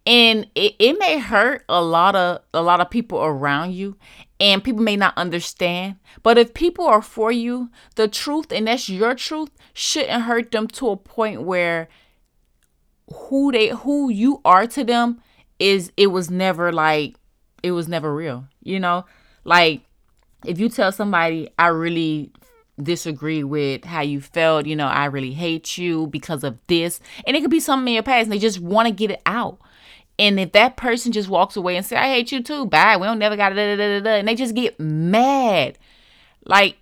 And 0.08 0.48
it, 0.56 0.76
it 0.80 0.98
may 0.98 1.20
hurt 1.20 1.66
a 1.70 1.84
lot 1.84 2.16
of 2.16 2.42
a 2.52 2.64
lot 2.64 2.80
of 2.80 2.90
people 2.90 3.24
around 3.24 3.74
you 3.74 3.96
and 4.44 4.62
people 4.62 4.84
may 4.84 4.98
not 4.98 5.18
understand. 5.18 5.96
But 6.22 6.38
if 6.38 6.54
people 6.54 6.86
are 6.86 7.02
for 7.02 7.32
you, 7.32 7.70
the 7.96 8.10
truth 8.10 8.52
and 8.52 8.68
that's 8.68 8.90
your 8.90 9.16
truth 9.16 9.50
shouldn't 9.74 10.24
hurt 10.24 10.52
them 10.52 10.68
to 10.68 10.90
a 10.90 10.98
point 10.98 11.44
where 11.44 11.88
who 13.14 13.54
they 13.54 13.70
who 13.70 14.10
you 14.10 14.42
are 14.44 14.68
to 14.68 14.84
them 14.84 15.22
is 15.60 15.94
it 15.96 16.08
was 16.08 16.30
never 16.30 16.74
like 16.74 17.16
it 17.64 17.72
was 17.72 17.88
never 17.88 18.14
real. 18.14 18.46
You 18.62 18.82
know? 18.82 19.06
Like 19.46 19.84
if 20.46 20.60
you 20.60 20.68
tell 20.68 20.92
somebody 20.92 21.50
I 21.58 21.68
really 21.68 22.34
disagree 22.82 23.46
with 23.46 23.86
how 23.86 24.02
you 24.02 24.20
felt, 24.20 24.66
you 24.66 24.76
know, 24.76 24.88
I 24.88 25.06
really 25.06 25.32
hate 25.32 25.78
you 25.78 26.08
because 26.08 26.44
of 26.44 26.58
this. 26.68 27.00
And 27.26 27.38
it 27.38 27.42
could 27.42 27.50
be 27.50 27.62
something 27.62 27.88
in 27.88 27.94
your 27.94 28.04
past 28.04 28.24
and 28.24 28.34
they 28.34 28.40
just 28.40 28.60
want 28.60 28.90
to 28.90 28.94
get 28.94 29.10
it 29.10 29.22
out. 29.26 29.60
And 30.20 30.40
if 30.40 30.52
that 30.52 30.78
person 30.78 31.12
just 31.12 31.30
walks 31.30 31.56
away 31.56 31.76
and 31.76 31.86
say, 31.86 31.96
I 31.96 32.10
hate 32.10 32.32
you 32.32 32.44
too, 32.44 32.66
bye, 32.68 32.98
we 32.98 33.08
don't 33.08 33.20
never 33.20 33.36
got 33.36 33.50
da 33.50 33.76
da 33.76 33.76
da 33.76 34.00
da 34.00 34.10
and 34.12 34.28
they 34.28 34.36
just 34.36 34.56
get 34.56 34.80
mad. 34.80 35.78
Like, 36.46 36.78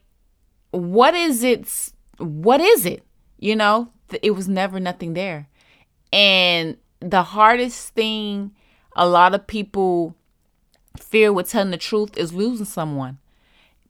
what 0.72 1.14
is 1.14 1.44
it? 1.44 1.92
What 2.18 2.60
is 2.62 2.86
it? 2.86 3.04
You 3.40 3.56
know, 3.56 3.90
it 4.22 4.32
was 4.32 4.48
never 4.48 4.80
nothing 4.80 5.14
there. 5.14 5.48
And 6.12 6.78
the 7.00 7.24
hardest 7.24 7.94
thing 7.94 8.52
a 8.96 9.08
lot 9.08 9.34
of 9.34 9.48
people 9.48 10.16
fear 11.00 11.32
with 11.32 11.50
telling 11.50 11.72
the 11.72 11.78
truth 11.78 12.18
is 12.18 12.34
losing 12.34 12.66
someone. 12.66 13.18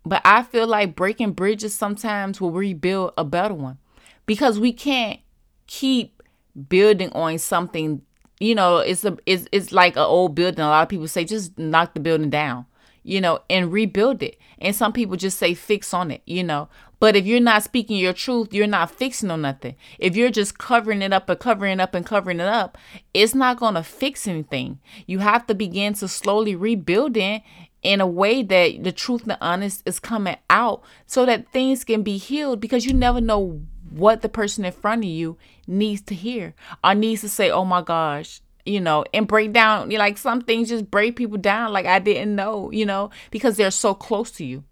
But 0.05 0.21
I 0.25 0.43
feel 0.43 0.67
like 0.67 0.95
breaking 0.95 1.33
bridges 1.33 1.75
sometimes 1.75 2.41
will 2.41 2.51
rebuild 2.51 3.13
a 3.17 3.23
better 3.23 3.53
one 3.53 3.77
because 4.25 4.59
we 4.59 4.73
can't 4.73 5.19
keep 5.67 6.23
building 6.69 7.11
on 7.13 7.37
something. 7.37 8.01
You 8.41 8.55
know, 8.55 8.77
it's 8.77 9.05
a 9.05 9.15
it's 9.27 9.47
it's 9.51 9.71
like 9.71 9.95
an 9.95 10.01
old 10.01 10.33
building. 10.33 10.61
A 10.61 10.67
lot 10.67 10.81
of 10.81 10.89
people 10.89 11.07
say 11.07 11.25
just 11.25 11.59
knock 11.59 11.93
the 11.93 11.99
building 11.99 12.31
down, 12.31 12.65
you 13.03 13.21
know, 13.21 13.41
and 13.51 13.71
rebuild 13.71 14.23
it. 14.23 14.39
And 14.57 14.75
some 14.75 14.93
people 14.93 15.15
just 15.15 15.37
say 15.37 15.53
fix 15.53 15.93
on 15.93 16.09
it, 16.09 16.23
you 16.25 16.43
know. 16.43 16.67
But 16.99 17.15
if 17.15 17.27
you're 17.27 17.39
not 17.39 17.61
speaking 17.61 17.97
your 17.97 18.13
truth, 18.13 18.51
you're 18.51 18.65
not 18.65 18.89
fixing 18.89 19.29
on 19.29 19.43
nothing. 19.43 19.75
If 19.99 20.15
you're 20.15 20.31
just 20.31 20.57
covering 20.57 21.03
it 21.03 21.13
up 21.13 21.29
and 21.29 21.39
covering 21.39 21.73
it 21.73 21.83
up 21.83 21.93
and 21.93 22.03
covering 22.03 22.39
it 22.39 22.47
up, 22.47 22.79
it's 23.13 23.35
not 23.35 23.57
going 23.57 23.75
to 23.75 23.83
fix 23.83 24.27
anything. 24.27 24.79
You 25.05 25.19
have 25.19 25.45
to 25.45 25.53
begin 25.53 25.93
to 25.95 26.07
slowly 26.07 26.55
rebuild 26.55 27.17
it 27.17 27.43
in 27.83 28.01
a 28.01 28.07
way 28.07 28.41
that 28.41 28.83
the 28.83 28.91
truth 28.91 29.21
and 29.21 29.31
the 29.31 29.37
honest 29.39 29.83
is 29.85 29.99
coming 29.99 30.37
out 30.49 30.81
so 31.05 31.27
that 31.27 31.51
things 31.51 31.83
can 31.83 32.01
be 32.01 32.17
healed 32.17 32.59
because 32.59 32.85
you 32.85 32.93
never 32.93 33.21
know 33.21 33.61
what 33.91 34.21
the 34.21 34.29
person 34.29 34.65
in 34.65 34.71
front 34.71 35.03
of 35.03 35.09
you 35.09 35.37
needs 35.67 36.01
to 36.03 36.15
hear 36.15 36.53
or 36.83 36.95
needs 36.95 37.21
to 37.21 37.29
say, 37.29 37.51
oh 37.51 37.65
my 37.65 37.81
gosh, 37.81 38.41
you 38.65 38.79
know, 38.79 39.03
and 39.13 39.27
break 39.27 39.51
down. 39.53 39.89
Like 39.89 40.17
some 40.17 40.41
things 40.41 40.69
just 40.69 40.89
break 40.89 41.15
people 41.15 41.37
down 41.37 41.73
like 41.73 41.85
I 41.85 41.99
didn't 41.99 42.35
know, 42.35 42.71
you 42.71 42.85
know, 42.85 43.09
because 43.29 43.57
they're 43.57 43.71
so 43.71 43.93
close 43.93 44.31
to 44.31 44.45
you. 44.45 44.63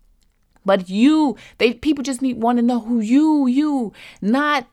But 0.65 0.89
you, 0.89 1.35
they 1.57 1.73
people 1.73 2.03
just 2.03 2.21
need 2.21 2.41
want 2.41 2.57
to 2.57 2.61
know 2.61 2.79
who 2.79 2.99
you, 2.99 3.47
you, 3.47 3.93
not 4.21 4.67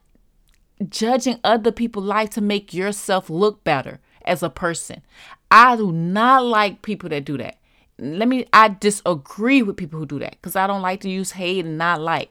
judging 0.89 1.41
other 1.43 1.73
people's 1.73 2.07
life 2.07 2.31
to 2.31 2.41
make 2.41 2.75
yourself 2.75 3.31
look 3.31 3.65
better 3.65 4.01
as 4.25 4.43
a 4.43 4.51
person. 4.51 5.03
I 5.51 5.77
do 5.77 5.93
not 5.93 6.45
like 6.45 6.83
people 6.83 7.09
that 7.11 7.25
do 7.25 7.39
that 7.39 7.59
let 7.99 8.29
me 8.29 8.47
I 8.53 8.69
disagree 8.69 9.63
with 9.63 9.77
people 9.77 9.99
who 9.99 10.07
do 10.07 10.19
that 10.19 10.33
because 10.33 10.57
I 10.57 10.67
don't 10.67 10.83
like 10.83 11.01
to 11.01 11.09
use 11.09 11.33
hate 11.33 11.65
and 11.65 11.79
not 11.79 12.01
like. 12.01 12.31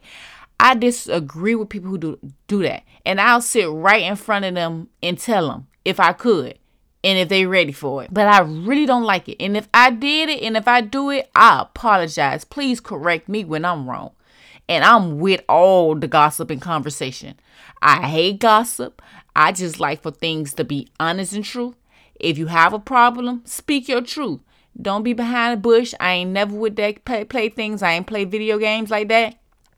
I 0.58 0.74
disagree 0.74 1.54
with 1.54 1.68
people 1.68 1.90
who 1.90 1.98
do 1.98 2.18
do 2.48 2.62
that. 2.62 2.82
And 3.04 3.20
I'll 3.20 3.40
sit 3.40 3.68
right 3.68 4.02
in 4.02 4.16
front 4.16 4.44
of 4.44 4.54
them 4.54 4.88
and 5.02 5.18
tell 5.18 5.48
them 5.48 5.68
if 5.84 6.00
I 6.00 6.12
could 6.12 6.58
and 7.04 7.18
if 7.18 7.28
they're 7.28 7.48
ready 7.48 7.72
for 7.72 8.02
it. 8.02 8.12
But 8.12 8.26
I 8.26 8.40
really 8.40 8.86
don't 8.86 9.04
like 9.04 9.28
it. 9.28 9.36
And 9.40 9.56
if 9.56 9.68
I 9.72 9.90
did 9.90 10.28
it 10.28 10.42
and 10.42 10.56
if 10.56 10.66
I 10.66 10.80
do 10.80 11.10
it, 11.10 11.30
I 11.34 11.60
apologize. 11.62 12.44
Please 12.44 12.80
correct 12.80 13.28
me 13.28 13.44
when 13.44 13.64
I'm 13.64 13.88
wrong. 13.88 14.12
And 14.68 14.82
I'm 14.82 15.20
with 15.20 15.42
all 15.48 15.94
the 15.94 16.08
gossip 16.08 16.50
and 16.50 16.60
conversation. 16.60 17.38
I 17.80 18.06
hate 18.06 18.40
gossip. 18.40 19.00
I 19.36 19.52
just 19.52 19.78
like 19.78 20.02
for 20.02 20.10
things 20.10 20.54
to 20.54 20.64
be 20.64 20.88
honest 20.98 21.34
and 21.34 21.44
true. 21.44 21.76
If 22.18 22.38
you 22.38 22.46
have 22.46 22.72
a 22.72 22.78
problem, 22.78 23.42
speak 23.44 23.88
your 23.88 24.00
truth. 24.00 24.40
Don't 24.80 25.02
be 25.02 25.12
behind 25.12 25.54
a 25.54 25.56
bush. 25.56 25.94
I 26.00 26.14
ain't 26.14 26.32
never 26.32 26.56
with 26.56 26.76
that 26.76 27.04
play, 27.04 27.24
play 27.24 27.48
things. 27.50 27.82
I 27.82 27.92
ain't 27.92 28.06
play 28.06 28.24
video 28.24 28.58
games 28.58 28.90
like 28.90 29.08
that. 29.08 29.36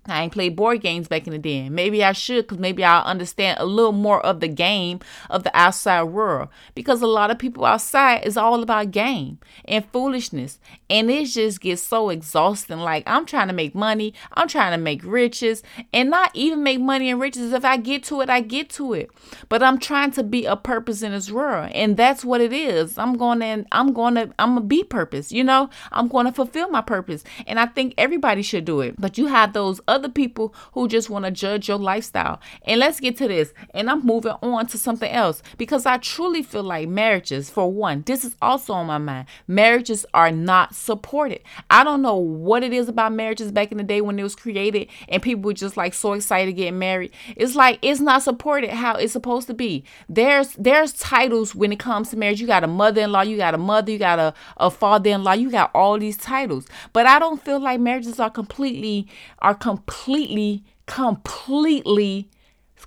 I 0.08 0.22
ain't 0.22 0.32
played 0.32 0.56
board 0.56 0.80
games 0.80 1.08
back 1.08 1.26
in 1.26 1.32
the 1.32 1.38
day. 1.38 1.68
Maybe 1.68 2.02
I 2.02 2.12
should 2.12 2.46
because 2.46 2.58
maybe 2.58 2.84
I'll 2.84 3.04
understand 3.04 3.58
a 3.60 3.66
little 3.66 3.92
more 3.92 4.24
of 4.24 4.40
the 4.40 4.48
game 4.48 5.00
of 5.28 5.44
the 5.44 5.56
outside 5.56 6.04
world. 6.04 6.48
Because 6.74 7.02
a 7.02 7.06
lot 7.06 7.30
of 7.30 7.38
people 7.38 7.64
outside 7.64 8.24
is 8.26 8.36
all 8.36 8.62
about 8.62 8.90
game 8.90 9.38
and 9.64 9.84
foolishness. 9.92 10.58
And 10.88 11.10
it 11.10 11.26
just 11.26 11.60
gets 11.60 11.82
so 11.82 12.08
exhausting. 12.10 12.78
Like 12.78 13.04
I'm 13.06 13.26
trying 13.26 13.48
to 13.48 13.54
make 13.54 13.74
money, 13.74 14.14
I'm 14.32 14.48
trying 14.48 14.72
to 14.72 14.78
make 14.78 15.02
riches, 15.04 15.62
and 15.92 16.10
not 16.10 16.30
even 16.34 16.62
make 16.62 16.80
money 16.80 17.10
and 17.10 17.20
riches. 17.20 17.52
If 17.52 17.64
I 17.64 17.76
get 17.76 18.04
to 18.04 18.20
it, 18.20 18.30
I 18.30 18.40
get 18.40 18.70
to 18.70 18.92
it. 18.92 19.10
But 19.48 19.62
I'm 19.62 19.78
trying 19.78 20.12
to 20.12 20.22
be 20.22 20.46
a 20.46 20.56
purpose 20.56 21.02
in 21.02 21.12
this 21.12 21.30
world. 21.30 21.70
And 21.72 21.96
that's 21.96 22.24
what 22.24 22.40
it 22.40 22.52
is. 22.52 22.96
I'm 22.98 23.16
going 23.16 23.40
to 23.40 23.64
I'm 23.72 23.92
going 23.92 24.14
to 24.14 24.32
I'm 24.38 24.54
gonna 24.54 24.60
be 24.62 24.84
purpose, 24.84 25.32
you 25.32 25.44
know? 25.44 25.70
I'm 25.92 26.08
going 26.08 26.26
to 26.26 26.32
fulfill 26.32 26.70
my 26.70 26.80
purpose. 26.80 27.24
And 27.46 27.58
I 27.58 27.66
think 27.66 27.94
everybody 27.98 28.42
should 28.42 28.64
do 28.64 28.80
it. 28.80 28.94
But 28.98 29.18
you 29.18 29.26
have 29.26 29.52
those 29.52 29.80
other 29.88 29.97
other 29.98 30.08
people 30.08 30.54
who 30.72 30.88
just 30.88 31.10
want 31.10 31.24
to 31.24 31.30
judge 31.30 31.68
your 31.68 31.78
lifestyle. 31.78 32.40
And 32.62 32.80
let's 32.80 33.00
get 33.00 33.16
to 33.18 33.28
this. 33.28 33.52
And 33.74 33.90
I'm 33.90 34.04
moving 34.04 34.32
on 34.42 34.66
to 34.68 34.78
something 34.78 35.10
else 35.10 35.42
because 35.56 35.86
I 35.86 35.98
truly 35.98 36.42
feel 36.42 36.62
like 36.62 36.88
marriages, 36.88 37.50
for 37.50 37.70
one, 37.70 38.02
this 38.06 38.24
is 38.24 38.36
also 38.40 38.72
on 38.72 38.86
my 38.86 38.98
mind. 38.98 39.26
Marriages 39.46 40.06
are 40.14 40.30
not 40.30 40.74
supported. 40.74 41.40
I 41.70 41.84
don't 41.84 42.02
know 42.02 42.16
what 42.16 42.62
it 42.62 42.72
is 42.72 42.88
about 42.88 43.12
marriages 43.12 43.52
back 43.52 43.72
in 43.72 43.78
the 43.78 43.84
day 43.84 44.00
when 44.00 44.18
it 44.18 44.22
was 44.22 44.36
created 44.36 44.88
and 45.08 45.22
people 45.22 45.42
were 45.42 45.54
just 45.54 45.76
like 45.76 45.94
so 45.94 46.12
excited 46.12 46.46
to 46.46 46.52
get 46.52 46.72
married. 46.72 47.12
It's 47.36 47.54
like 47.54 47.78
it's 47.82 48.00
not 48.00 48.22
supported 48.22 48.70
how 48.70 48.94
it's 48.94 49.12
supposed 49.12 49.46
to 49.48 49.54
be. 49.54 49.84
There's 50.08 50.52
there's 50.52 50.92
titles 50.92 51.54
when 51.54 51.72
it 51.72 51.78
comes 51.78 52.10
to 52.10 52.16
marriage. 52.16 52.40
You 52.40 52.46
got 52.46 52.64
a 52.64 52.68
mother-in-law, 52.68 53.22
you 53.22 53.36
got 53.36 53.54
a 53.54 53.58
mother, 53.58 53.90
you 53.92 53.98
got 53.98 54.18
a, 54.18 54.34
a 54.56 54.70
father-in-law, 54.70 55.32
you 55.32 55.50
got 55.50 55.70
all 55.74 55.98
these 55.98 56.16
titles. 56.16 56.66
But 56.92 57.06
I 57.06 57.18
don't 57.18 57.42
feel 57.42 57.60
like 57.60 57.80
marriages 57.80 58.20
are 58.20 58.30
completely 58.30 59.08
are 59.40 59.54
completely 59.54 59.87
completely, 59.88 60.64
completely, 60.86 62.28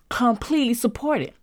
completely 0.09 0.73
supported. 0.73 1.33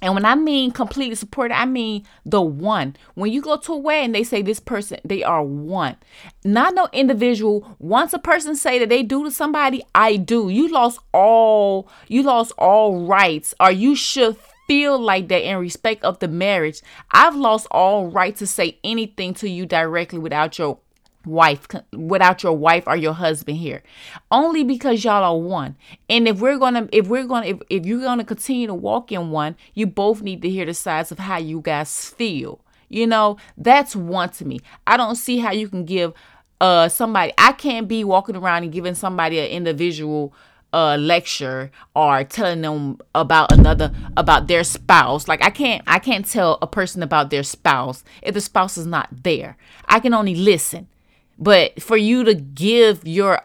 And 0.00 0.14
when 0.14 0.24
I 0.24 0.34
mean 0.34 0.70
completely 0.70 1.14
supported, 1.14 1.54
I 1.54 1.64
mean 1.64 2.04
the 2.26 2.42
one. 2.42 2.96
When 3.14 3.32
you 3.32 3.40
go 3.40 3.56
to 3.56 3.72
a 3.72 3.76
wedding, 3.76 4.12
they 4.12 4.24
say 4.24 4.42
this 4.42 4.60
person, 4.60 4.98
they 5.04 5.22
are 5.22 5.42
one. 5.42 5.96
Not 6.44 6.74
no 6.74 6.88
individual. 6.92 7.76
Once 7.78 8.12
a 8.12 8.18
person 8.18 8.54
say 8.54 8.78
that 8.78 8.90
they 8.90 9.02
do 9.02 9.24
to 9.24 9.30
somebody, 9.30 9.82
I 9.94 10.16
do. 10.16 10.50
You 10.50 10.68
lost 10.68 11.00
all, 11.12 11.88
you 12.08 12.22
lost 12.22 12.52
all 12.58 13.06
rights, 13.06 13.54
or 13.60 13.70
you 13.70 13.96
should 13.96 14.36
feel 14.66 14.98
like 14.98 15.28
that 15.28 15.46
in 15.46 15.56
respect 15.58 16.04
of 16.04 16.18
the 16.18 16.28
marriage. 16.28 16.82
I've 17.10 17.36
lost 17.36 17.66
all 17.70 18.08
right 18.08 18.36
to 18.36 18.46
say 18.46 18.78
anything 18.84 19.32
to 19.34 19.48
you 19.48 19.64
directly 19.64 20.18
without 20.18 20.58
your 20.58 20.78
wife 21.26 21.66
without 21.92 22.42
your 22.42 22.56
wife 22.56 22.84
or 22.86 22.96
your 22.96 23.12
husband 23.12 23.58
here. 23.58 23.82
Only 24.30 24.64
because 24.64 25.04
y'all 25.04 25.24
are 25.24 25.38
one. 25.38 25.76
And 26.08 26.28
if 26.28 26.40
we're 26.40 26.58
gonna 26.58 26.88
if 26.92 27.06
we're 27.08 27.26
gonna 27.26 27.46
if, 27.46 27.58
if 27.70 27.86
you're 27.86 28.00
gonna 28.00 28.24
continue 28.24 28.66
to 28.66 28.74
walk 28.74 29.12
in 29.12 29.30
one 29.30 29.56
you 29.74 29.86
both 29.86 30.22
need 30.22 30.42
to 30.42 30.48
hear 30.48 30.66
the 30.66 30.74
sides 30.74 31.12
of 31.12 31.18
how 31.18 31.38
you 31.38 31.60
guys 31.60 32.08
feel. 32.10 32.60
You 32.88 33.06
know 33.06 33.38
that's 33.56 33.96
one 33.96 34.30
to 34.30 34.44
me. 34.44 34.60
I 34.86 34.96
don't 34.96 35.16
see 35.16 35.38
how 35.38 35.52
you 35.52 35.68
can 35.68 35.84
give 35.84 36.12
uh 36.60 36.88
somebody 36.88 37.32
I 37.38 37.52
can't 37.52 37.88
be 37.88 38.04
walking 38.04 38.36
around 38.36 38.64
and 38.64 38.72
giving 38.72 38.94
somebody 38.94 39.38
an 39.38 39.46
individual 39.46 40.34
uh 40.72 40.96
lecture 40.96 41.70
or 41.94 42.24
telling 42.24 42.60
them 42.60 42.98
about 43.14 43.52
another 43.52 43.92
about 44.16 44.48
their 44.48 44.64
spouse. 44.64 45.28
Like 45.28 45.42
i 45.42 45.50
can't 45.50 45.82
i 45.86 45.98
can't 45.98 46.26
tell 46.26 46.58
a 46.60 46.66
person 46.66 47.02
about 47.02 47.30
their 47.30 47.44
spouse 47.44 48.02
if 48.22 48.34
the 48.34 48.40
spouse 48.40 48.76
is 48.76 48.86
not 48.86 49.08
there. 49.22 49.56
I 49.86 50.00
can 50.00 50.12
only 50.12 50.34
listen 50.34 50.88
but 51.38 51.80
for 51.82 51.96
you 51.96 52.24
to 52.24 52.34
give 52.34 53.06
your 53.06 53.40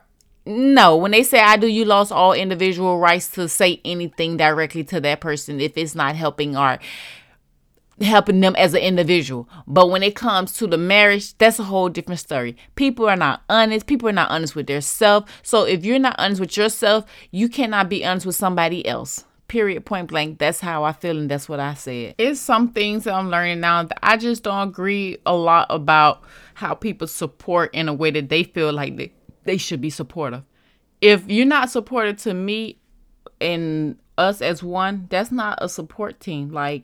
no, 0.45 0.97
when 0.97 1.11
they 1.11 1.21
say 1.21 1.39
I 1.39 1.57
do, 1.57 1.67
you 1.67 1.85
lost 1.85 2.11
all 2.11 2.33
individual 2.33 2.97
rights 2.97 3.27
to 3.31 3.47
say 3.47 3.81
anything 3.85 4.35
directly 4.37 4.83
to 4.85 4.99
that 5.01 5.21
person 5.21 5.61
if 5.61 5.77
it's 5.77 5.93
not 5.93 6.15
helping 6.15 6.57
or 6.57 6.79
helping 8.01 8.39
them 8.39 8.55
as 8.55 8.73
an 8.73 8.81
individual. 8.81 9.47
But 9.67 9.89
when 9.89 10.03
it 10.03 10.15
comes 10.15 10.53
to 10.53 10.67
the 10.67 10.77
marriage, 10.77 11.37
that's 11.37 11.59
a 11.59 11.65
whole 11.65 11.89
different 11.89 12.19
story. 12.19 12.57
People 12.75 13.07
are 13.07 13.15
not 13.15 13.43
honest. 13.49 13.85
People 13.85 14.09
are 14.09 14.13
not 14.13 14.31
honest 14.31 14.55
with 14.55 14.67
their 14.67 14.81
self. 14.81 15.29
So 15.43 15.63
if 15.63 15.85
you're 15.85 15.99
not 15.99 16.15
honest 16.17 16.41
with 16.41 16.57
yourself, 16.57 17.05
you 17.31 17.49
cannot 17.49 17.89
be 17.89 18.05
honest 18.05 18.25
with 18.25 18.35
somebody 18.35 18.87
else. 18.87 19.25
Period, 19.47 19.85
point 19.85 20.09
blank. 20.09 20.37
That's 20.37 20.59
how 20.59 20.83
I 20.83 20.93
feel, 20.93 21.17
and 21.17 21.29
that's 21.29 21.49
what 21.49 21.59
I 21.59 21.73
said. 21.73 22.13
It's 22.19 22.39
some 22.39 22.69
things 22.69 23.05
that 23.05 23.15
I'm 23.15 23.29
learning 23.29 23.59
now 23.59 23.83
that 23.83 23.99
I 24.03 24.15
just 24.15 24.43
don't 24.43 24.69
agree 24.69 25.17
a 25.25 25.35
lot 25.35 25.65
about 25.69 26.23
how 26.59 26.73
people 26.73 27.07
support 27.07 27.73
in 27.73 27.87
a 27.87 27.93
way 27.93 28.11
that 28.11 28.27
they 28.27 28.43
feel 28.43 28.73
like 28.73 28.97
they, 28.97 29.13
they 29.45 29.55
should 29.55 29.79
be 29.79 29.89
supportive. 29.89 30.43
If 30.99 31.23
you're 31.29 31.45
not 31.45 31.69
supportive 31.69 32.17
to 32.23 32.33
me 32.33 32.79
and 33.39 33.97
us 34.17 34.41
as 34.41 34.61
one, 34.61 35.07
that's 35.09 35.31
not 35.31 35.57
a 35.61 35.69
support 35.69 36.19
team. 36.19 36.51
Like, 36.51 36.83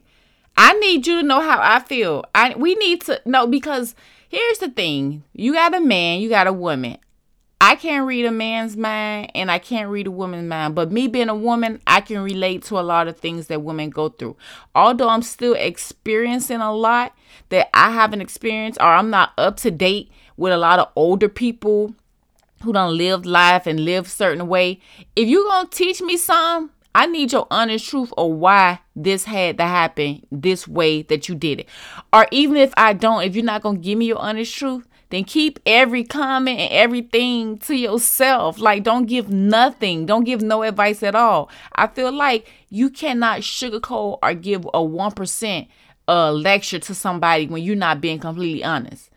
I 0.56 0.72
need 0.80 1.06
you 1.06 1.20
to 1.20 1.28
know 1.28 1.42
how 1.42 1.60
I 1.62 1.82
feel. 1.82 2.24
I 2.34 2.56
we 2.56 2.76
need 2.76 3.02
to 3.02 3.22
know 3.26 3.48
because 3.48 3.96
here's 4.30 4.60
the 4.60 4.70
thing. 4.70 5.26
You 5.34 5.52
got 5.54 5.76
a 5.76 5.82
man, 5.82 6.22
you 6.22 6.30
got 6.30 6.48
a 6.48 6.54
woman. 6.54 6.98
I 7.62 7.76
can't 7.76 8.06
read 8.06 8.26
a 8.26 8.32
man's 8.32 8.76
mind 8.76 9.32
and 9.34 9.50
I 9.50 9.60
can't 9.60 9.90
read 9.90 10.08
a 10.08 10.12
woman's 10.12 10.48
mind, 10.48 10.76
but 10.76 10.92
me 10.92 11.08
being 11.08 11.30
a 11.30 11.36
woman, 11.36 11.82
I 11.88 12.02
can 12.02 12.20
relate 12.20 12.64
to 12.66 12.80
a 12.80 12.82
lot 12.82 13.08
of 13.08 13.18
things 13.18 13.48
that 13.48 13.64
women 13.64 13.90
go 13.90 14.10
through. 14.10 14.36
Although 14.76 15.10
I'm 15.10 15.22
still 15.22 15.54
experiencing 15.54 16.62
a 16.62 16.74
lot 16.74 17.16
that 17.50 17.70
I 17.74 17.92
haven't 17.92 18.22
experienced 18.22 18.80
or 18.80 18.88
I'm 18.88 19.10
not 19.10 19.32
up 19.38 19.58
to 19.58 19.72
date 19.72 20.12
with 20.38 20.52
a 20.52 20.58
lot 20.58 20.80
of 20.80 20.90
older 20.96 21.30
people 21.30 21.96
who 22.62 22.74
don't 22.74 22.98
live 22.98 23.26
life 23.26 23.68
and 23.68 23.86
live 23.86 24.10
certain 24.10 24.48
way. 24.48 24.80
If 25.16 25.28
you're 25.28 25.48
gonna 25.48 25.70
teach 25.70 26.02
me 26.02 26.18
something, 26.18 26.72
I 26.96 27.08
need 27.08 27.34
your 27.34 27.46
honest 27.52 27.90
truth 27.90 28.14
or 28.18 28.34
why 28.34 28.80
this 28.96 29.26
had 29.26 29.58
to 29.58 29.66
happen 29.66 30.26
this 30.32 30.66
way 30.66 31.02
that 31.04 31.28
you 31.28 31.36
did 31.36 31.60
it. 31.60 31.70
Or 32.14 32.26
even 32.32 32.56
if 32.56 32.74
I 32.78 32.94
don't, 32.94 33.24
if 33.24 33.36
you're 33.36 33.44
not 33.44 33.64
going 33.64 33.76
to 33.76 33.82
give 33.82 33.98
me 33.98 34.06
your 34.06 34.18
honest 34.18 34.56
truth, 34.56 34.88
then 35.16 35.24
keep 35.24 35.60
every 35.66 36.04
comment 36.04 36.60
and 36.60 36.72
everything 36.72 37.58
to 37.60 37.76
yourself. 37.76 38.60
Like, 38.60 38.84
don't 38.84 39.06
give 39.06 39.30
nothing. 39.30 40.06
Don't 40.06 40.26
give 40.26 40.42
no 40.42 40.64
advice 40.64 41.02
at 41.04 41.16
all. 41.16 41.50
I 41.74 41.88
feel 41.88 42.12
like 42.12 42.52
you 42.70 42.90
cannot 42.90 43.42
sugarcoat 43.42 44.20
or 44.22 44.34
give 44.34 44.66
a 44.66 44.80
1% 44.80 45.68
uh, 46.08 46.32
lecture 46.32 46.80
to 46.80 46.94
somebody 46.94 47.48
when 47.48 47.64
you're 47.64 47.76
not 47.76 48.02
being 48.02 48.20
completely 48.20 48.64
honest. 48.64 49.10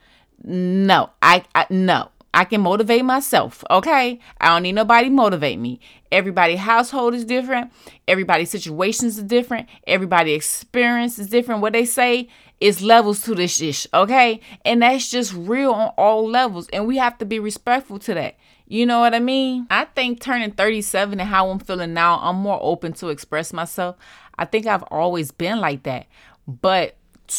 No, 0.44 1.10
I, 1.20 1.44
I 1.54 1.66
no. 1.68 2.10
I 2.34 2.44
can 2.44 2.60
motivate 2.60 3.04
myself, 3.04 3.64
okay? 3.70 4.20
I 4.40 4.48
don't 4.48 4.62
need 4.62 4.72
nobody 4.72 5.08
motivate 5.08 5.58
me. 5.58 5.80
Everybody 6.12 6.56
household 6.56 7.14
is 7.14 7.24
different. 7.24 7.72
Everybody's 8.06 8.50
situations 8.50 9.18
is 9.18 9.24
different. 9.24 9.66
Everybody 9.86 10.34
experience 10.34 11.18
is 11.18 11.28
different. 11.28 11.62
What 11.62 11.72
they 11.72 11.86
say 11.86 12.28
is 12.60 12.82
levels 12.82 13.22
to 13.22 13.34
this 13.34 13.60
ish, 13.60 13.86
okay? 13.94 14.40
And 14.64 14.82
that's 14.82 15.10
just 15.10 15.32
real 15.34 15.72
on 15.72 15.92
all 15.96 16.28
levels. 16.28 16.68
And 16.72 16.86
we 16.86 16.96
have 16.96 17.18
to 17.18 17.24
be 17.24 17.38
respectful 17.38 17.98
to 18.00 18.14
that. 18.14 18.36
You 18.66 18.84
know 18.84 19.00
what 19.00 19.14
I 19.14 19.20
mean? 19.20 19.66
I 19.70 19.86
think 19.86 20.20
turning 20.20 20.50
37 20.50 21.20
and 21.20 21.28
how 21.28 21.48
I'm 21.50 21.58
feeling 21.58 21.94
now, 21.94 22.18
I'm 22.20 22.36
more 22.36 22.58
open 22.60 22.92
to 22.94 23.08
express 23.08 23.52
myself. 23.52 23.96
I 24.36 24.44
think 24.44 24.66
I've 24.66 24.82
always 24.84 25.30
been 25.30 25.60
like 25.60 25.84
that. 25.84 26.06
But 26.46 26.96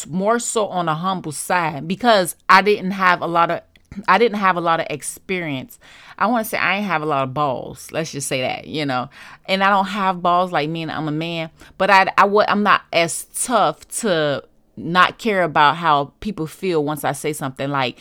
more 0.08 0.39
so 0.39 0.67
on 0.67 0.88
a 0.88 0.95
humble 0.95 1.32
side 1.32 1.88
because 1.88 2.36
I 2.47 2.62
didn't 2.62 2.91
have 2.91 3.21
a 3.21 3.27
lot 3.27 3.51
of 3.51 3.62
I 4.08 4.19
didn't 4.19 4.38
have 4.38 4.55
a 4.55 4.62
lot 4.62 4.79
of 4.79 4.86
experience. 4.89 5.79
I 6.17 6.27
want 6.27 6.45
to 6.45 6.49
say 6.49 6.58
I 6.58 6.77
ain't 6.77 6.86
have 6.86 7.01
a 7.01 7.08
lot 7.08 7.23
of 7.23 7.34
balls. 7.34 7.91
Let's 7.91 8.12
just 8.12 8.27
say 8.27 8.41
that, 8.41 8.67
you 8.67 8.86
know. 8.86 9.10
And 9.45 9.63
I 9.63 9.69
don't 9.69 9.88
have 9.88 10.21
balls 10.21 10.51
like 10.51 10.69
me 10.69 10.84
and 10.84 10.91
I'm 10.91 11.08
a 11.08 11.12
man, 11.12 11.49
but 11.77 11.89
I 11.89 12.05
I 12.17 12.45
I'm 12.47 12.62
not 12.63 12.84
as 12.93 13.25
tough 13.34 13.88
to 13.99 14.43
not 14.79 15.17
care 15.17 15.43
about 15.43 15.77
how 15.77 16.13
people 16.19 16.47
feel 16.47 16.83
once 16.83 17.03
I 17.03 17.11
say 17.11 17.33
something 17.33 17.69
like 17.69 17.99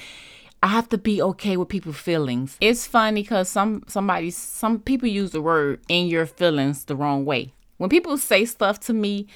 I 0.62 0.68
have 0.68 0.88
to 0.88 0.98
be 0.98 1.22
okay 1.22 1.56
with 1.56 1.68
people's 1.68 1.98
feelings. 1.98 2.56
It's 2.60 2.86
funny 2.86 3.22
cuz 3.22 3.48
some 3.48 3.84
somebody 3.86 4.30
some 4.30 4.80
people 4.80 5.08
use 5.08 5.30
the 5.30 5.42
word 5.42 5.80
in 5.88 6.08
your 6.08 6.26
feelings 6.26 6.84
the 6.84 6.96
wrong 6.96 7.24
way. 7.24 7.52
When 7.76 7.90
people 7.90 8.16
say 8.18 8.44
stuff 8.44 8.80
to 8.80 8.92
me 8.92 9.28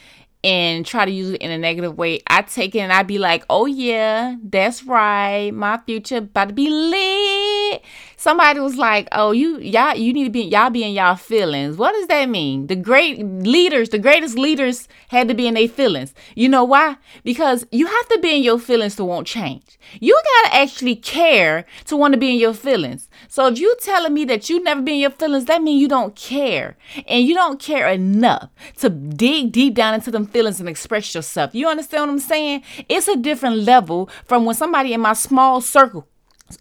and 0.45 0.85
try 0.85 1.05
to 1.05 1.11
use 1.11 1.31
it 1.31 1.41
in 1.41 1.51
a 1.51 1.59
negative 1.59 1.97
way, 1.97 2.21
I 2.27 2.43
take 2.43 2.75
it 2.75 2.81
and 2.81 2.93
I 2.93 3.05
be 3.05 3.19
like, 3.19 3.45
oh 3.49 3.67
yeah, 3.67 4.37
that's 4.43 4.83
right. 4.85 5.53
My 5.53 5.79
future 5.87 6.17
about 6.17 6.49
to 6.49 6.55
be 6.55 6.69
lit. 6.69 7.83
Somebody 8.23 8.61
was 8.61 8.77
like, 8.77 9.09
oh, 9.11 9.33
you 9.33 9.59
y'all 9.59 9.97
you 9.97 10.13
need 10.13 10.27
to 10.27 10.31
be 10.31 10.43
y'all 10.43 10.71
be 10.71 10.85
in 10.85 10.93
y'all 10.93 11.17
feelings. 11.17 11.77
What 11.77 11.91
does 11.91 12.07
that 12.07 12.29
mean? 12.29 12.69
The 12.69 12.77
great 12.77 13.19
leaders, 13.19 13.89
the 13.89 13.99
greatest 13.99 14.39
leaders 14.39 14.87
had 15.09 15.27
to 15.27 15.35
be 15.35 15.49
in 15.49 15.55
their 15.55 15.67
feelings. 15.67 16.15
You 16.37 16.49
know 16.49 16.63
why? 16.63 16.99
Because 17.25 17.67
you 17.73 17.87
have 17.89 18.09
to 18.11 18.21
be 18.21 18.37
in 18.37 18.45
your 18.45 18.61
feelings 18.61 18.95
to 18.95 19.05
want 19.05 19.27
change. 19.27 19.77
You 19.99 20.17
gotta 20.37 20.55
actually 20.55 20.95
care 20.95 21.65
to 21.87 21.97
want 21.97 22.15
to 22.15 22.21
be 22.21 22.31
in 22.31 22.39
your 22.39 22.55
feelings. 22.55 23.11
So 23.27 23.49
if 23.49 23.59
you 23.59 23.75
telling 23.81 24.15
me 24.15 24.25
that 24.27 24.49
you 24.49 24.63
never 24.63 24.83
be 24.83 24.93
in 24.93 25.01
your 25.01 25.11
feelings, 25.11 25.47
that 25.47 25.61
means 25.61 25.81
you 25.81 25.89
don't 25.89 26.15
care. 26.15 26.77
And 27.09 27.27
you 27.27 27.35
don't 27.35 27.59
care 27.59 27.89
enough 27.89 28.51
to 28.77 28.89
dig 28.89 29.51
deep 29.51 29.75
down 29.75 29.95
into 29.95 30.13
them 30.13 30.29
feelings 30.29 30.61
and 30.61 30.69
express 30.69 31.13
yourself. 31.13 31.57
You 31.57 31.67
understand 31.67 32.03
what 32.03 32.11
I'm 32.11 32.21
saying? 32.21 32.63
It's 32.89 33.09
a 33.09 33.17
different 33.17 33.57
level 33.57 34.09
from 34.25 34.45
when 34.45 34.55
somebody 34.55 34.93
in 34.93 35.01
my 35.01 35.15
small 35.15 35.61
circle, 35.61 36.07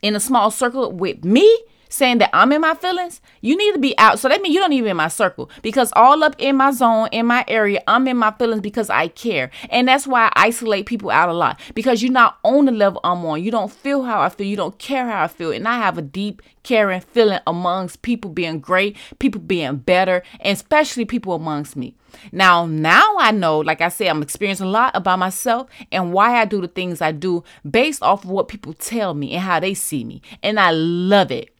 in 0.01 0.15
a 0.15 0.19
small 0.19 0.51
circle 0.51 0.91
with 0.91 1.23
me, 1.23 1.47
saying 1.93 2.19
that 2.19 2.29
I'm 2.33 2.51
in 2.51 2.61
my 2.61 2.73
feelings, 2.73 3.21
you 3.41 3.57
need 3.57 3.73
to 3.73 3.79
be 3.79 3.97
out. 3.97 4.19
So 4.19 4.29
that 4.29 4.41
means 4.41 4.53
you 4.53 4.61
don't 4.61 4.73
even 4.73 4.91
in 4.91 4.97
my 4.97 5.07
circle 5.07 5.49
because 5.61 5.91
all 5.95 6.23
up 6.23 6.35
in 6.37 6.55
my 6.55 6.71
zone, 6.71 7.09
in 7.11 7.25
my 7.25 7.43
area, 7.47 7.81
I'm 7.87 8.07
in 8.07 8.17
my 8.17 8.31
feelings 8.31 8.61
because 8.61 8.89
I 8.89 9.09
care. 9.09 9.51
And 9.69 9.87
that's 9.87 10.07
why 10.07 10.27
I 10.27 10.47
isolate 10.47 10.85
people 10.85 11.11
out 11.11 11.29
a 11.29 11.33
lot 11.33 11.59
because 11.75 12.01
you're 12.01 12.11
not 12.11 12.39
on 12.43 12.65
the 12.65 12.71
level 12.71 13.01
I'm 13.03 13.25
on. 13.25 13.43
You 13.43 13.51
don't 13.51 13.71
feel 13.71 14.03
how 14.03 14.21
I 14.21 14.29
feel. 14.29 14.47
You 14.47 14.55
don't 14.55 14.77
care 14.79 15.07
how 15.07 15.23
I 15.23 15.27
feel. 15.27 15.51
And 15.51 15.67
I 15.67 15.77
have 15.77 15.97
a 15.97 16.01
deep 16.01 16.41
caring 16.63 17.01
feeling 17.01 17.39
amongst 17.45 18.01
people 18.01 18.31
being 18.31 18.59
great, 18.59 18.95
people 19.19 19.41
being 19.41 19.77
better, 19.77 20.23
and 20.39 20.55
especially 20.55 21.05
people 21.05 21.33
amongst 21.33 21.75
me. 21.75 21.95
Now, 22.31 22.65
now 22.65 23.15
I 23.19 23.31
know, 23.31 23.59
like 23.59 23.81
I 23.81 23.89
said, 23.89 24.07
I'm 24.07 24.21
experiencing 24.21 24.67
a 24.67 24.69
lot 24.69 24.95
about 24.95 25.19
myself 25.19 25.69
and 25.91 26.13
why 26.13 26.39
I 26.39 26.45
do 26.45 26.61
the 26.61 26.67
things 26.67 27.01
I 27.01 27.11
do 27.11 27.43
based 27.69 28.01
off 28.01 28.23
of 28.23 28.29
what 28.29 28.47
people 28.47 28.73
tell 28.73 29.13
me 29.13 29.33
and 29.33 29.41
how 29.41 29.59
they 29.59 29.73
see 29.73 30.03
me. 30.03 30.21
And 30.43 30.59
I 30.59 30.71
love 30.71 31.31
it. 31.31 31.53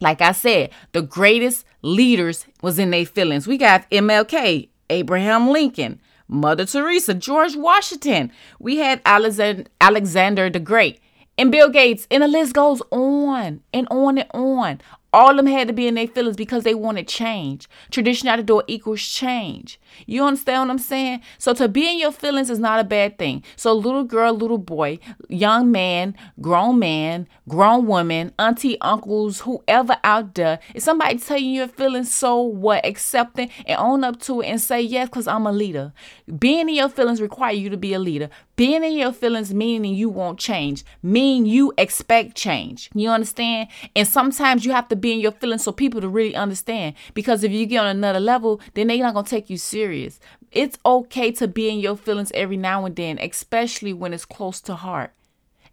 Like 0.00 0.20
I 0.20 0.32
said, 0.32 0.70
the 0.92 1.02
greatest 1.02 1.64
leaders 1.82 2.46
was 2.62 2.78
in 2.78 2.90
their 2.90 3.06
feelings. 3.06 3.46
We 3.46 3.58
got 3.58 3.90
MLK, 3.90 4.68
Abraham 4.90 5.48
Lincoln, 5.48 6.00
Mother 6.28 6.66
Teresa, 6.66 7.14
George 7.14 7.56
Washington. 7.56 8.30
We 8.58 8.76
had 8.76 9.00
Alexander, 9.04 9.64
Alexander 9.80 10.50
the 10.50 10.60
Great 10.60 11.00
and 11.36 11.52
Bill 11.52 11.70
Gates, 11.70 12.06
and 12.10 12.22
the 12.22 12.28
list 12.28 12.52
goes 12.52 12.82
on 12.90 13.62
and 13.72 13.88
on 13.90 14.18
and 14.18 14.30
on. 14.34 14.80
All 15.12 15.30
of 15.30 15.36
them 15.36 15.46
had 15.46 15.68
to 15.68 15.74
be 15.74 15.86
in 15.86 15.94
their 15.94 16.06
feelings 16.06 16.36
because 16.36 16.64
they 16.64 16.74
wanted 16.74 17.08
change. 17.08 17.68
Tradition 17.90 18.28
out 18.28 18.36
the 18.36 18.42
door 18.42 18.64
equals 18.66 19.00
change. 19.00 19.80
You 20.06 20.22
understand 20.22 20.68
what 20.68 20.72
I'm 20.72 20.78
saying? 20.78 21.22
So 21.38 21.54
to 21.54 21.66
be 21.66 21.90
in 21.90 21.98
your 21.98 22.12
feelings 22.12 22.50
is 22.50 22.58
not 22.58 22.78
a 22.78 22.84
bad 22.84 23.16
thing. 23.18 23.42
So 23.56 23.72
little 23.72 24.04
girl, 24.04 24.34
little 24.34 24.58
boy, 24.58 24.98
young 25.28 25.72
man, 25.72 26.14
grown 26.40 26.78
man, 26.78 27.26
grown 27.48 27.86
woman, 27.86 28.32
auntie, 28.38 28.78
uncles, 28.82 29.40
whoever 29.40 29.96
out 30.04 30.34
there, 30.34 30.58
if 30.74 30.82
somebody 30.82 31.18
tell 31.18 31.38
you 31.38 31.50
your 31.50 31.68
feelings, 31.68 32.12
so 32.12 32.40
what? 32.40 32.84
Accept 32.84 33.38
it 33.38 33.50
and 33.66 33.78
own 33.78 34.04
up 34.04 34.20
to 34.20 34.42
it 34.42 34.46
and 34.48 34.60
say 34.60 34.80
yes, 34.80 35.08
because 35.08 35.26
I'm 35.26 35.46
a 35.46 35.52
leader. 35.52 35.92
Being 36.38 36.68
in 36.68 36.74
your 36.74 36.90
feelings 36.90 37.22
require 37.22 37.54
you 37.54 37.70
to 37.70 37.76
be 37.78 37.94
a 37.94 37.98
leader. 37.98 38.28
Being 38.56 38.84
in 38.84 38.92
your 38.92 39.12
feelings 39.12 39.54
meaning 39.54 39.94
you 39.94 40.10
won't 40.10 40.38
change, 40.38 40.84
meaning 41.02 41.46
you 41.46 41.72
expect 41.78 42.36
change. 42.36 42.90
You 42.92 43.08
understand? 43.08 43.68
And 43.96 44.06
sometimes 44.06 44.64
you 44.66 44.72
have 44.72 44.88
to 44.88 44.96
be 44.98 45.12
in 45.12 45.20
your 45.20 45.32
feelings 45.32 45.64
so 45.64 45.72
people 45.72 46.00
to 46.00 46.08
really 46.08 46.34
understand. 46.34 46.94
Because 47.14 47.44
if 47.44 47.52
you 47.52 47.66
get 47.66 47.78
on 47.80 47.86
another 47.86 48.20
level, 48.20 48.60
then 48.74 48.88
they're 48.88 48.98
not 48.98 49.14
gonna 49.14 49.26
take 49.26 49.50
you 49.50 49.56
serious. 49.56 50.20
It's 50.52 50.78
okay 50.84 51.30
to 51.32 51.48
be 51.48 51.68
in 51.68 51.80
your 51.80 51.96
feelings 51.96 52.32
every 52.34 52.56
now 52.56 52.84
and 52.84 52.96
then, 52.96 53.18
especially 53.18 53.92
when 53.92 54.12
it's 54.12 54.24
close 54.24 54.60
to 54.62 54.74
heart. 54.74 55.12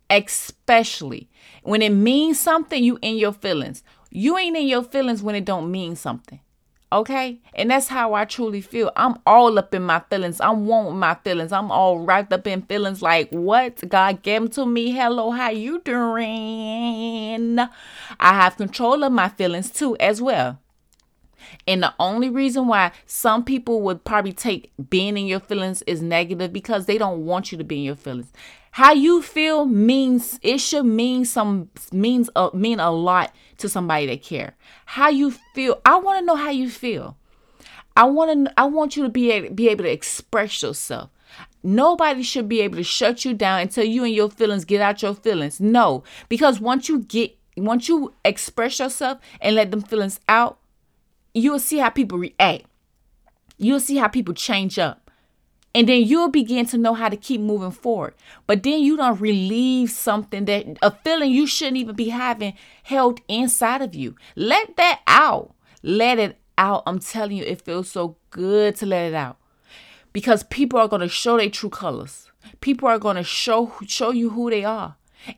Especially 0.10 1.30
when 1.64 1.82
it 1.82 1.90
means 1.90 2.40
something, 2.40 2.84
you 2.84 3.00
in 3.02 3.18
your 3.18 3.34
feelings. 3.34 3.84
You 4.12 4.38
ain't 4.38 4.56
in 4.56 4.68
your 4.68 4.84
feelings 4.84 5.24
when 5.24 5.36
it 5.36 5.46
don't 5.46 5.72
mean 5.72 5.96
something. 5.96 6.40
Okay? 6.91 7.39
And 7.54 7.71
that's 7.71 7.88
how 7.88 8.13
I 8.13 8.26
truly 8.26 8.62
feel. 8.62 8.91
I'm 8.95 9.17
all 9.26 9.58
up 9.58 9.74
in 9.74 9.84
my 9.84 10.02
feelings. 10.10 10.39
I'm 10.39 10.65
one 10.65 10.86
with 10.86 10.95
my 10.95 11.15
feelings. 11.15 11.52
I'm 11.52 11.71
all 11.71 12.00
wrapped 12.00 12.32
up 12.32 12.48
in 12.48 12.62
feelings 12.62 13.02
like, 13.02 13.30
what? 13.32 13.88
God 13.89 14.21
gave 14.21 14.41
them 14.41 14.50
to 14.52 14.65
me. 14.65 14.91
Hello, 14.91 15.32
how 15.32 15.50
you 15.50 15.82
doing? 15.82 17.60
I 17.60 17.69
have 18.19 18.58
control 18.58 19.04
of 19.04 19.12
my 19.12 19.30
feelings 19.30 19.71
too, 19.71 19.98
as 19.98 20.21
well. 20.21 20.60
And 21.67 21.84
the 21.84 21.93
only 22.00 22.30
reason 22.30 22.67
why 22.67 22.91
some 23.06 23.43
people 23.43 23.82
would 23.82 24.04
probably 24.04 24.34
take 24.34 24.71
being 24.89 25.17
in 25.17 25.26
your 25.28 25.39
feelings 25.39 25.82
is 25.84 26.02
negative 26.02 26.54
because 26.54 26.86
they 26.86 26.98
don't 26.98 27.26
want 27.26 27.52
you 27.52 27.58
to 27.58 27.63
be 27.63 27.78
in 27.78 27.84
your 27.84 27.95
feelings. 27.95 28.32
How 28.71 28.91
you 28.91 29.21
feel 29.21 29.65
means 29.65 30.38
it 30.41 30.58
should 30.58 30.86
mean 30.86 31.24
some 31.24 31.69
means 31.93 32.30
uh, 32.36 32.50
mean 32.54 32.82
a 32.82 32.91
lot 32.91 33.34
to 33.58 33.70
somebody 33.70 34.08
that 34.08 34.24
care. 34.24 34.56
How 34.86 35.10
you 35.10 35.32
feel, 35.32 35.82
I 35.86 35.98
want 35.98 36.20
to 36.20 36.26
know 36.26 36.36
how 36.36 36.50
you 36.50 36.70
feel. 36.70 37.18
I 37.98 38.04
want 38.06 38.48
to 38.48 38.54
I 38.60 38.65
want 38.65 38.98
you 38.98 39.04
to 39.04 39.10
be 39.10 39.48
be 39.50 39.70
able 39.70 39.86
to 39.86 39.91
express 39.91 40.62
yourself. 40.62 41.10
Nobody 41.63 42.24
should 42.24 42.48
be 42.48 42.62
able 42.62 42.78
to 42.78 42.84
shut 42.84 43.26
you 43.26 43.34
down 43.34 43.62
until 43.62 43.86
you 43.86 44.04
and 44.04 44.13
your 44.13 44.30
feelings 44.30 44.65
get 44.65 44.82
out 44.82 45.02
your 45.02 45.15
feelings. 45.15 45.60
No, 45.60 46.04
because 46.30 46.60
once 46.60 46.89
you 46.89 47.00
get 47.00 47.38
once 47.58 47.88
you 47.88 48.13
express 48.24 48.80
yourself 48.80 49.20
and 49.39 49.56
let 49.56 49.72
them 49.72 49.82
feelings 49.82 50.20
out, 50.28 50.60
you'll 51.34 51.60
see 51.60 51.78
how 51.78 51.89
people 51.89 52.18
react. 52.18 52.65
You'll 53.58 53.80
see 53.80 53.96
how 53.96 54.10
people 54.10 54.34
change 54.34 54.78
up. 54.78 55.05
And 55.76 55.90
then 55.90 56.04
you'll 56.04 56.30
begin 56.30 56.66
to 56.68 56.78
know 56.78 56.94
how 56.94 57.10
to 57.10 57.18
keep 57.18 57.42
moving 57.42 57.70
forward. 57.70 58.16
But 58.48 58.64
then 58.64 58.80
you 58.80 58.96
don't 58.96 59.20
relieve 59.20 59.92
something 59.92 60.46
that 60.46 60.66
a 60.82 60.90
feeling 60.90 61.32
you 61.32 61.46
shouldn't 61.46 61.76
even 61.76 61.96
be 61.96 62.10
having 62.10 62.54
held 62.84 63.20
inside 63.28 63.82
of 63.82 63.94
you. 63.94 64.16
Let 64.38 64.78
that 64.78 65.02
out. 65.06 65.54
Let 65.84 66.18
it 66.18 66.40
out. 66.58 66.84
I'm 66.88 67.00
telling 67.00 67.36
you, 67.36 67.44
it 67.44 67.62
feels 67.62 67.90
so 67.90 68.16
good 68.30 68.78
to 68.78 68.86
let 68.86 69.10
it 69.10 69.14
out. 69.14 69.36
Because 70.14 70.44
people 70.44 70.80
are 70.80 70.88
going 70.88 71.02
to 71.02 71.10
show 71.10 71.36
their 71.36 71.50
true 71.50 71.70
colors. 71.70 72.32
People 72.62 72.88
are 72.88 72.98
going 72.98 73.18
to 73.18 73.24
show 73.24 73.74
show 73.86 74.12
you 74.12 74.30
who 74.30 74.50
they 74.50 74.64
are. 74.64 74.96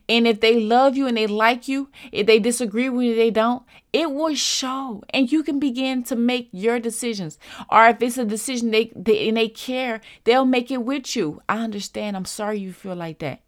And 0.08 0.26
if 0.26 0.40
they 0.40 0.60
love 0.60 0.96
you 0.96 1.06
and 1.06 1.16
they 1.16 1.26
like 1.26 1.68
you, 1.68 1.90
if 2.12 2.26
they 2.26 2.38
disagree 2.38 2.88
with 2.88 3.06
you, 3.06 3.14
they 3.14 3.30
don't, 3.30 3.62
it 3.92 4.12
will 4.12 4.34
show. 4.34 5.02
And 5.10 5.30
you 5.30 5.42
can 5.42 5.58
begin 5.58 6.02
to 6.04 6.16
make 6.16 6.48
your 6.52 6.78
decisions. 6.78 7.38
Or 7.70 7.86
if 7.88 8.02
it's 8.02 8.18
a 8.18 8.24
decision 8.24 8.70
they, 8.70 8.92
they 8.94 9.28
and 9.28 9.36
they 9.36 9.48
care, 9.48 10.00
they'll 10.24 10.44
make 10.44 10.70
it 10.70 10.84
with 10.84 11.16
you. 11.16 11.42
I 11.48 11.58
understand. 11.58 12.16
I'm 12.16 12.24
sorry 12.24 12.58
you 12.60 12.72
feel 12.72 12.96
like 12.96 13.18
that. 13.20 13.40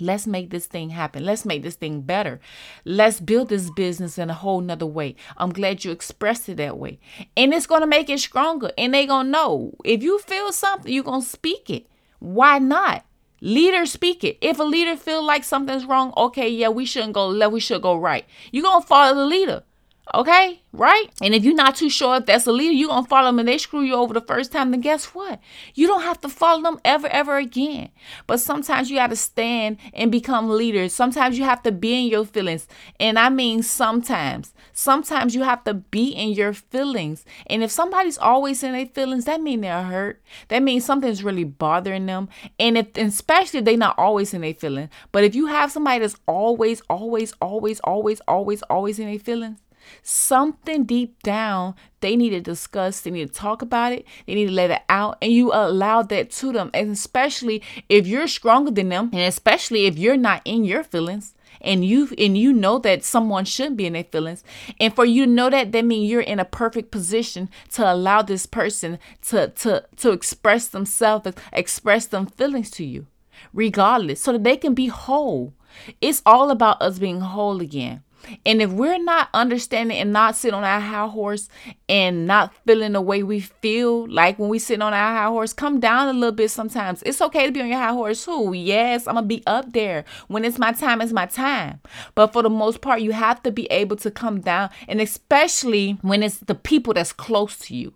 Let's 0.00 0.26
make 0.26 0.50
this 0.50 0.66
thing 0.66 0.90
happen. 0.90 1.24
Let's 1.24 1.44
make 1.44 1.62
this 1.62 1.76
thing 1.76 2.00
better. 2.00 2.40
Let's 2.84 3.20
build 3.20 3.50
this 3.50 3.70
business 3.70 4.18
in 4.18 4.30
a 4.30 4.34
whole 4.34 4.60
nother 4.60 4.86
way. 4.86 5.16
I'm 5.36 5.52
glad 5.52 5.84
you 5.84 5.92
expressed 5.92 6.48
it 6.48 6.56
that 6.56 6.78
way. 6.78 6.98
And 7.36 7.52
it's 7.52 7.66
to 7.82 7.86
make 7.86 8.10
it 8.10 8.18
stronger. 8.18 8.72
And 8.76 8.94
they 8.94 9.06
to 9.24 9.30
know 9.30 9.74
if 9.84 10.02
you 10.02 10.18
feel 10.20 10.50
something, 10.50 10.92
you're 10.92 11.04
to 11.22 11.28
speak 11.28 11.70
it. 11.70 11.86
Why 12.18 12.58
not? 12.58 13.04
Leader 13.44 13.84
speak 13.86 14.22
it. 14.22 14.38
If 14.40 14.60
a 14.60 14.62
leader 14.62 14.96
feel 14.96 15.20
like 15.20 15.42
something's 15.42 15.84
wrong, 15.84 16.12
okay, 16.16 16.48
yeah, 16.48 16.68
we 16.68 16.86
shouldn't 16.86 17.14
go 17.14 17.26
left, 17.26 17.52
we 17.52 17.58
should 17.58 17.82
go 17.82 17.96
right. 17.96 18.24
You're 18.52 18.62
gonna 18.62 18.86
follow 18.86 19.16
the 19.16 19.26
leader. 19.26 19.64
Okay, 20.12 20.60
right? 20.72 21.06
And 21.22 21.32
if 21.32 21.44
you're 21.44 21.54
not 21.54 21.76
too 21.76 21.88
sure 21.88 22.16
if 22.16 22.26
that's 22.26 22.46
a 22.48 22.52
leader, 22.52 22.72
you're 22.72 22.88
gonna 22.88 23.06
follow 23.06 23.28
them 23.28 23.38
and 23.38 23.48
they 23.48 23.56
screw 23.56 23.82
you 23.82 23.94
over 23.94 24.12
the 24.12 24.20
first 24.20 24.50
time, 24.50 24.72
then 24.72 24.80
guess 24.80 25.06
what? 25.06 25.38
You 25.74 25.86
don't 25.86 26.02
have 26.02 26.20
to 26.22 26.28
follow 26.28 26.60
them 26.60 26.80
ever, 26.84 27.06
ever 27.06 27.36
again. 27.36 27.90
But 28.26 28.40
sometimes 28.40 28.90
you 28.90 28.96
gotta 28.96 29.14
stand 29.14 29.78
and 29.94 30.10
become 30.10 30.50
leaders. 30.50 30.92
Sometimes 30.92 31.38
you 31.38 31.44
have 31.44 31.62
to 31.62 31.70
be 31.70 31.94
in 31.94 32.06
your 32.08 32.24
feelings. 32.24 32.66
And 32.98 33.16
I 33.16 33.28
mean 33.28 33.62
sometimes. 33.62 34.52
Sometimes 34.72 35.36
you 35.36 35.44
have 35.44 35.62
to 35.64 35.74
be 35.74 36.08
in 36.08 36.30
your 36.32 36.52
feelings. 36.52 37.24
And 37.46 37.62
if 37.62 37.70
somebody's 37.70 38.18
always 38.18 38.64
in 38.64 38.72
their 38.72 38.86
feelings, 38.86 39.26
that 39.26 39.40
means 39.40 39.62
they're 39.62 39.84
hurt. 39.84 40.20
That 40.48 40.64
means 40.64 40.84
something's 40.84 41.22
really 41.22 41.44
bothering 41.44 42.06
them. 42.06 42.28
And 42.58 42.76
if 42.76 42.88
especially 42.96 43.60
if 43.60 43.64
they're 43.64 43.76
not 43.76 43.98
always 43.98 44.34
in 44.34 44.40
their 44.40 44.54
feelings. 44.54 44.90
But 45.12 45.22
if 45.22 45.36
you 45.36 45.46
have 45.46 45.70
somebody 45.70 46.00
that's 46.00 46.16
always, 46.26 46.82
always, 46.90 47.32
always, 47.40 47.80
always, 47.80 48.20
always, 48.26 48.62
always 48.62 48.98
in 48.98 49.06
their 49.06 49.18
feelings, 49.20 49.58
something 50.02 50.84
deep 50.84 51.22
down 51.22 51.74
they 52.00 52.16
need 52.16 52.30
to 52.30 52.40
discuss 52.40 53.00
they 53.00 53.10
need 53.10 53.28
to 53.28 53.34
talk 53.34 53.62
about 53.62 53.92
it 53.92 54.04
they 54.26 54.34
need 54.34 54.46
to 54.46 54.52
let 54.52 54.70
it 54.70 54.82
out 54.88 55.16
and 55.22 55.32
you 55.32 55.52
allow 55.52 56.02
that 56.02 56.30
to 56.30 56.52
them 56.52 56.70
and 56.74 56.90
especially 56.90 57.62
if 57.88 58.06
you're 58.06 58.26
stronger 58.26 58.70
than 58.70 58.88
them 58.88 59.10
and 59.12 59.22
especially 59.22 59.86
if 59.86 59.98
you're 59.98 60.16
not 60.16 60.42
in 60.44 60.64
your 60.64 60.82
feelings 60.82 61.34
and 61.60 61.84
you 61.84 62.08
and 62.18 62.36
you 62.36 62.52
know 62.52 62.78
that 62.78 63.04
someone 63.04 63.44
should 63.44 63.76
be 63.76 63.86
in 63.86 63.92
their 63.92 64.04
feelings 64.04 64.42
and 64.80 64.94
for 64.94 65.04
you 65.04 65.26
to 65.26 65.30
know 65.30 65.50
that 65.50 65.72
that 65.72 65.84
means 65.84 66.10
you're 66.10 66.20
in 66.20 66.40
a 66.40 66.44
perfect 66.44 66.90
position 66.90 67.48
to 67.70 67.92
allow 67.92 68.22
this 68.22 68.46
person 68.46 68.98
to 69.20 69.48
to 69.48 69.84
to 69.96 70.10
express 70.10 70.68
themselves 70.68 71.28
express 71.52 72.06
them 72.06 72.26
feelings 72.26 72.70
to 72.70 72.84
you 72.84 73.06
regardless 73.52 74.20
so 74.20 74.32
that 74.32 74.44
they 74.44 74.56
can 74.56 74.74
be 74.74 74.86
whole. 74.86 75.54
It's 76.00 76.22
all 76.26 76.50
about 76.50 76.82
us 76.82 76.98
being 76.98 77.20
whole 77.20 77.60
again 77.60 78.02
and 78.44 78.62
if 78.62 78.70
we're 78.70 79.02
not 79.02 79.28
understanding 79.34 79.98
and 79.98 80.12
not 80.12 80.36
sitting 80.36 80.54
on 80.54 80.64
our 80.64 80.80
high 80.80 81.08
horse 81.08 81.48
and 81.88 82.26
not 82.26 82.54
feeling 82.66 82.92
the 82.92 83.00
way 83.00 83.22
we 83.22 83.40
feel 83.40 84.08
like 84.08 84.38
when 84.38 84.48
we 84.48 84.58
sit 84.58 84.80
on 84.80 84.94
our 84.94 85.14
high 85.14 85.28
horse, 85.28 85.52
come 85.52 85.80
down 85.80 86.08
a 86.08 86.12
little 86.12 86.34
bit 86.34 86.50
sometimes. 86.50 87.02
It's 87.04 87.20
okay 87.20 87.46
to 87.46 87.52
be 87.52 87.60
on 87.60 87.68
your 87.68 87.78
high 87.78 87.92
horse 87.92 88.24
too. 88.24 88.52
Yes, 88.52 89.06
I'm 89.06 89.14
gonna 89.14 89.26
be 89.26 89.42
up 89.46 89.72
there. 89.72 90.04
When 90.28 90.44
it's 90.44 90.58
my 90.58 90.72
time, 90.72 91.00
it's 91.00 91.12
my 91.12 91.26
time. 91.26 91.80
But 92.14 92.32
for 92.32 92.42
the 92.42 92.50
most 92.50 92.80
part, 92.80 93.02
you 93.02 93.12
have 93.12 93.42
to 93.42 93.50
be 93.50 93.66
able 93.66 93.96
to 93.96 94.10
come 94.10 94.40
down, 94.40 94.70
and 94.88 95.00
especially 95.00 95.98
when 96.02 96.22
it's 96.22 96.38
the 96.38 96.54
people 96.54 96.94
that's 96.94 97.12
close 97.12 97.58
to 97.58 97.76
you 97.76 97.94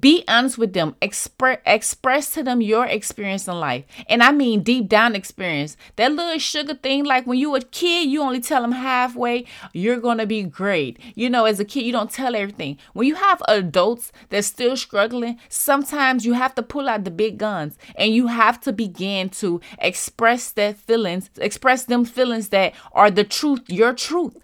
be 0.00 0.22
honest 0.28 0.58
with 0.58 0.74
them 0.74 0.94
express 1.00 1.58
express 1.64 2.30
to 2.32 2.42
them 2.42 2.60
your 2.60 2.84
experience 2.84 3.48
in 3.48 3.58
life. 3.58 3.84
And 4.08 4.22
i 4.22 4.32
mean 4.32 4.62
deep 4.62 4.88
down 4.88 5.14
experience. 5.14 5.76
That 5.96 6.12
little 6.12 6.38
sugar 6.38 6.74
thing 6.74 7.04
like 7.04 7.26
when 7.26 7.38
you 7.38 7.54
a 7.54 7.60
kid 7.60 8.08
you 8.08 8.20
only 8.22 8.40
tell 8.40 8.60
them 8.60 8.72
halfway 8.72 9.46
you're 9.72 10.00
gonna 10.00 10.26
be 10.26 10.42
great. 10.42 10.98
You 11.14 11.30
know 11.30 11.46
as 11.46 11.58
a 11.58 11.64
kid 11.64 11.84
you 11.84 11.92
don't 11.92 12.10
tell 12.10 12.36
everything. 12.36 12.76
When 12.92 13.06
you 13.06 13.14
have 13.14 13.42
adults 13.48 14.12
that's 14.28 14.46
still 14.46 14.76
struggling 14.76 15.38
sometimes 15.48 16.26
you 16.26 16.34
have 16.34 16.54
to 16.56 16.62
pull 16.62 16.88
out 16.88 17.04
the 17.04 17.10
big 17.10 17.38
guns 17.38 17.78
and 17.96 18.14
you 18.14 18.26
have 18.26 18.60
to 18.62 18.72
begin 18.72 19.30
to 19.30 19.60
express 19.78 20.50
that 20.52 20.76
feelings 20.76 21.30
express 21.38 21.84
them 21.84 22.04
feelings 22.04 22.50
that 22.50 22.74
are 22.92 23.10
the 23.10 23.24
truth 23.24 23.62
your 23.68 23.94
truth. 23.94 24.36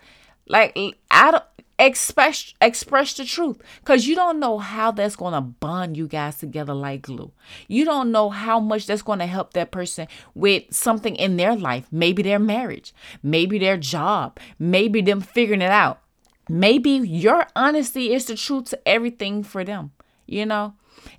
Like 0.47 0.77
I 1.11 1.31
don't 1.31 1.45
express 1.79 2.55
express 2.61 3.15
the 3.15 3.25
truth. 3.25 3.61
Because 3.81 4.07
you 4.07 4.15
don't 4.15 4.41
know 4.41 4.59
how 4.59 4.91
that's 4.91 5.17
going 5.17 5.35
to 5.35 5.41
bond 5.41 5.97
you 5.97 6.07
guys 6.07 6.39
together 6.39 6.75
like 6.75 7.03
glue. 7.03 7.33
You 7.69 7.85
don't 7.85 8.13
know 8.13 8.31
how 8.31 8.61
much 8.61 8.87
that's 8.87 9.03
going 9.03 9.19
to 9.19 9.27
help 9.27 9.53
that 9.53 9.71
person 9.71 10.09
with 10.35 10.65
something 10.71 11.17
in 11.17 11.37
their 11.37 11.57
life. 11.57 11.87
Maybe 11.91 12.23
their 12.23 12.39
marriage 12.39 12.93
maybe 13.23 13.59
their 13.59 13.77
job 13.77 14.39
maybe 14.59 15.01
them 15.01 15.21
figuring 15.21 15.63
it 15.63 15.71
out. 15.71 16.01
Maybe 16.49 16.91
your 16.91 17.47
honesty 17.57 18.13
is 18.13 18.27
the 18.27 18.37
truth 18.37 18.67
to 18.67 18.89
everything 18.89 19.43
for 19.43 19.65
them 19.65 19.93
you 20.27 20.47
know? 20.47 20.75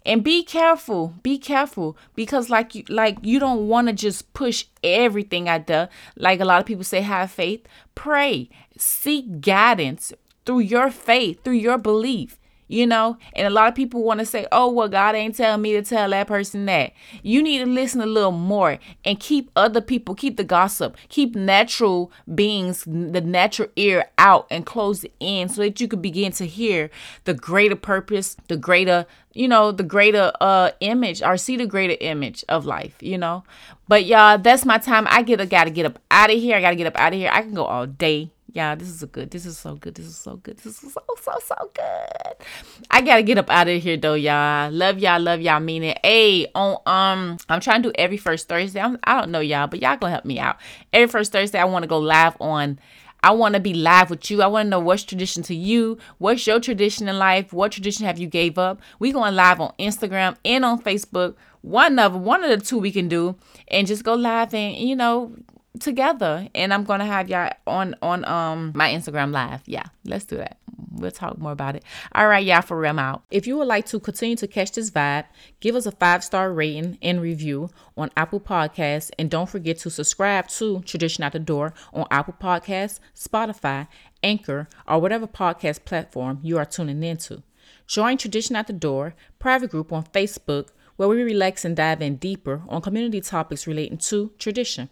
And 0.05 0.23
be 0.23 0.43
careful 0.43 1.13
be 1.21 1.37
careful 1.37 1.97
because 2.15 2.49
like 2.49 2.73
you 2.73 2.83
like 2.89 3.17
you 3.21 3.39
don't 3.39 3.67
want 3.67 3.87
to 3.87 3.93
just 3.93 4.33
push 4.33 4.65
everything 4.83 5.47
out 5.47 5.67
there. 5.67 5.89
Like 6.15 6.39
a 6.39 6.45
lot 6.45 6.59
of 6.59 6.65
people 6.65 6.83
say 6.83 7.01
have 7.01 7.29
faith 7.29 7.67
pray 7.93 8.49
seek 8.77 9.41
guidance 9.41 10.11
through 10.45 10.59
your 10.59 10.89
faith, 10.89 11.43
through 11.43 11.53
your 11.53 11.77
belief. 11.77 12.39
You 12.67 12.87
know, 12.87 13.17
and 13.33 13.45
a 13.45 13.51
lot 13.51 13.67
of 13.67 13.75
people 13.75 14.01
want 14.01 14.21
to 14.21 14.25
say, 14.25 14.47
oh, 14.51 14.71
well, 14.71 14.89
God 14.89 15.13
ain't 15.13 15.35
telling 15.35 15.61
me 15.61 15.73
to 15.73 15.83
tell 15.83 16.09
that 16.09 16.25
person 16.25 16.65
that. 16.65 16.93
You 17.21 17.43
need 17.43 17.59
to 17.59 17.67
listen 17.67 18.01
a 18.01 18.07
little 18.07 18.31
more 18.31 18.79
and 19.05 19.19
keep 19.19 19.51
other 19.55 19.81
people, 19.81 20.15
keep 20.15 20.35
the 20.35 20.43
gossip, 20.43 20.97
keep 21.09 21.35
natural 21.35 22.11
beings, 22.33 22.83
the 22.85 23.21
natural 23.21 23.69
ear 23.75 24.05
out 24.17 24.47
and 24.49 24.65
close 24.65 25.03
it 25.03 25.13
in 25.19 25.47
so 25.47 25.61
that 25.61 25.79
you 25.79 25.87
can 25.87 26.01
begin 26.01 26.31
to 26.31 26.47
hear 26.47 26.89
the 27.25 27.35
greater 27.35 27.75
purpose, 27.75 28.35
the 28.47 28.57
greater, 28.57 29.05
you 29.33 29.47
know, 29.47 29.71
the 29.71 29.83
greater 29.83 30.31
uh 30.41 30.71
image 30.79 31.21
or 31.21 31.37
see 31.37 31.57
the 31.57 31.67
greater 31.67 31.97
image 32.01 32.43
of 32.49 32.65
life, 32.65 32.95
you 32.99 33.19
know. 33.19 33.43
But 33.87 34.05
y'all, 34.05 34.39
that's 34.39 34.65
my 34.65 34.79
time. 34.79 35.05
I 35.07 35.21
get 35.21 35.39
I 35.39 35.45
gotta 35.45 35.69
get 35.69 35.85
up 35.85 35.99
out 36.09 36.31
of 36.31 36.39
here. 36.39 36.57
I 36.57 36.61
gotta 36.61 36.75
get 36.75 36.87
up 36.87 36.97
out 36.97 37.13
of 37.13 37.19
here. 37.19 37.29
I 37.31 37.43
can 37.43 37.53
go 37.53 37.65
all 37.65 37.85
day 37.85 38.31
yeah, 38.51 38.75
this 38.75 38.87
is 38.87 39.01
a 39.03 39.07
good. 39.07 39.31
This 39.31 39.45
is 39.45 39.57
so 39.57 39.75
good. 39.75 39.95
This 39.95 40.05
is 40.05 40.15
so 40.15 40.37
good. 40.37 40.57
This 40.57 40.81
is 40.83 40.93
so 40.93 41.01
so 41.21 41.33
so 41.43 41.71
good. 41.73 42.45
I 42.91 43.01
gotta 43.01 43.23
get 43.23 43.37
up 43.37 43.49
out 43.49 43.67
of 43.67 43.81
here 43.81 43.97
though, 43.97 44.13
y'all. 44.13 44.71
Love 44.71 44.99
y'all. 44.99 45.19
Love 45.19 45.41
y'all. 45.41 45.59
Mean 45.59 45.83
it. 45.83 45.99
Hey, 46.03 46.47
on 46.53 46.77
um, 46.85 47.37
I'm 47.49 47.59
trying 47.59 47.81
to 47.83 47.89
do 47.89 47.93
every 47.97 48.17
first 48.17 48.47
Thursday. 48.47 48.79
I'm, 48.79 48.99
I 49.03 49.19
don't 49.19 49.31
know 49.31 49.39
y'all, 49.39 49.67
but 49.67 49.81
y'all 49.81 49.97
gonna 49.97 50.13
help 50.13 50.25
me 50.25 50.39
out. 50.39 50.57
Every 50.93 51.07
first 51.07 51.31
Thursday, 51.31 51.59
I 51.59 51.65
want 51.65 51.83
to 51.83 51.87
go 51.87 51.99
live 51.99 52.37
on. 52.39 52.79
I 53.23 53.31
want 53.31 53.55
to 53.55 53.59
be 53.59 53.73
live 53.73 54.11
with 54.11 54.29
you. 54.29 54.43
I 54.43 54.47
want 54.47 54.67
to 54.67 54.69
know 54.69 54.79
what's 54.79 55.03
tradition 55.03 55.41
to 55.43 55.55
you. 55.55 55.97
What's 56.19 56.45
your 56.45 56.59
tradition 56.59 57.09
in 57.09 57.17
life? 57.17 57.51
What 57.51 57.71
tradition 57.71 58.05
have 58.05 58.19
you 58.19 58.27
gave 58.27 58.59
up? 58.59 58.79
We 58.99 59.11
going 59.11 59.33
live 59.33 59.59
on 59.59 59.73
Instagram 59.79 60.37
and 60.45 60.63
on 60.63 60.79
Facebook. 60.79 61.33
One 61.61 61.97
of 61.97 62.15
one 62.15 62.43
of 62.43 62.51
the 62.51 62.63
two 62.63 62.77
we 62.77 62.91
can 62.91 63.07
do, 63.07 63.35
and 63.69 63.87
just 63.87 64.03
go 64.03 64.13
live 64.13 64.53
and 64.53 64.75
you 64.77 64.95
know 64.95 65.33
together 65.79 66.47
and 66.55 66.73
i'm 66.73 66.83
gonna 66.83 67.05
have 67.05 67.29
y'all 67.29 67.51
on 67.67 67.95
on 68.01 68.25
um 68.25 68.71
my 68.75 68.91
instagram 68.91 69.31
live 69.31 69.61
yeah 69.65 69.83
let's 70.05 70.25
do 70.25 70.37
that 70.37 70.57
we'll 70.95 71.11
talk 71.11 71.37
more 71.37 71.51
about 71.51 71.75
it. 71.75 71.83
All 72.13 72.27
right, 72.27 72.45
y'all, 72.45 72.61
for 72.61 72.79
real, 72.79 72.99
out. 72.99 73.23
If 73.31 73.47
you 73.47 73.57
would 73.57 73.67
like 73.67 73.85
to 73.87 73.99
continue 73.99 74.35
to 74.37 74.47
catch 74.47 74.71
this 74.71 74.91
vibe, 74.91 75.25
give 75.59 75.75
us 75.75 75.85
a 75.85 75.91
five 75.91 76.23
star 76.23 76.51
rating 76.51 76.97
and 77.01 77.21
review 77.21 77.69
on 77.97 78.09
Apple 78.15 78.39
Podcasts. 78.39 79.11
And 79.17 79.29
don't 79.29 79.49
forget 79.49 79.77
to 79.79 79.89
subscribe 79.89 80.47
to 80.49 80.81
Tradition 80.81 81.23
Out 81.23 81.33
the 81.33 81.39
Door 81.39 81.73
on 81.93 82.05
Apple 82.11 82.35
Podcasts, 82.39 82.99
Spotify, 83.15 83.87
Anchor, 84.23 84.67
or 84.87 84.99
whatever 84.99 85.27
podcast 85.27 85.85
platform 85.85 86.39
you 86.41 86.57
are 86.57 86.65
tuning 86.65 87.03
into. 87.03 87.43
Join 87.87 88.17
Tradition 88.17 88.55
Out 88.55 88.67
the 88.67 88.73
Door 88.73 89.15
private 89.39 89.71
group 89.71 89.91
on 89.91 90.05
Facebook 90.05 90.69
where 90.95 91.09
we 91.09 91.21
relax 91.21 91.65
and 91.65 91.75
dive 91.75 92.01
in 92.01 92.15
deeper 92.15 92.63
on 92.69 92.81
community 92.81 93.19
topics 93.19 93.67
relating 93.67 93.97
to 93.97 94.31
tradition. 94.39 94.89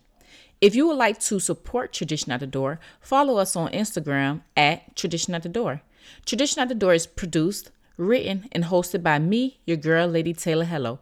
If 0.63 0.75
you 0.75 0.87
would 0.87 0.95
like 0.95 1.19
to 1.27 1.41
support 1.41 1.91
Tradition 1.91 2.31
at 2.31 2.39
the 2.39 2.47
Door, 2.47 2.79
follow 3.01 3.35
us 3.35 3.53
on 3.57 3.73
Instagram 3.73 4.43
at 4.55 4.95
Tradition 4.95 5.35
at 5.35 5.43
the 5.43 5.49
Door. 5.49 5.81
Tradition 6.25 6.61
at 6.61 6.69
the 6.69 6.73
Door 6.73 6.93
is 6.93 7.05
produced, 7.05 7.69
written, 7.97 8.47
and 8.53 8.63
hosted 8.63 9.03
by 9.03 9.19
me, 9.19 9.59
your 9.65 9.75
girl, 9.75 10.07
Lady 10.07 10.31
Taylor 10.33 10.63
Hello. 10.63 10.99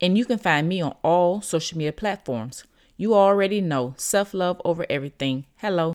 And 0.00 0.16
you 0.16 0.24
can 0.24 0.38
find 0.38 0.68
me 0.68 0.80
on 0.80 0.94
all 1.02 1.40
social 1.40 1.76
media 1.76 1.92
platforms. 1.92 2.62
You 2.96 3.16
already 3.16 3.60
know 3.60 3.94
self 3.96 4.32
love 4.32 4.62
over 4.64 4.86
everything. 4.88 5.44
Hello. 5.56 5.92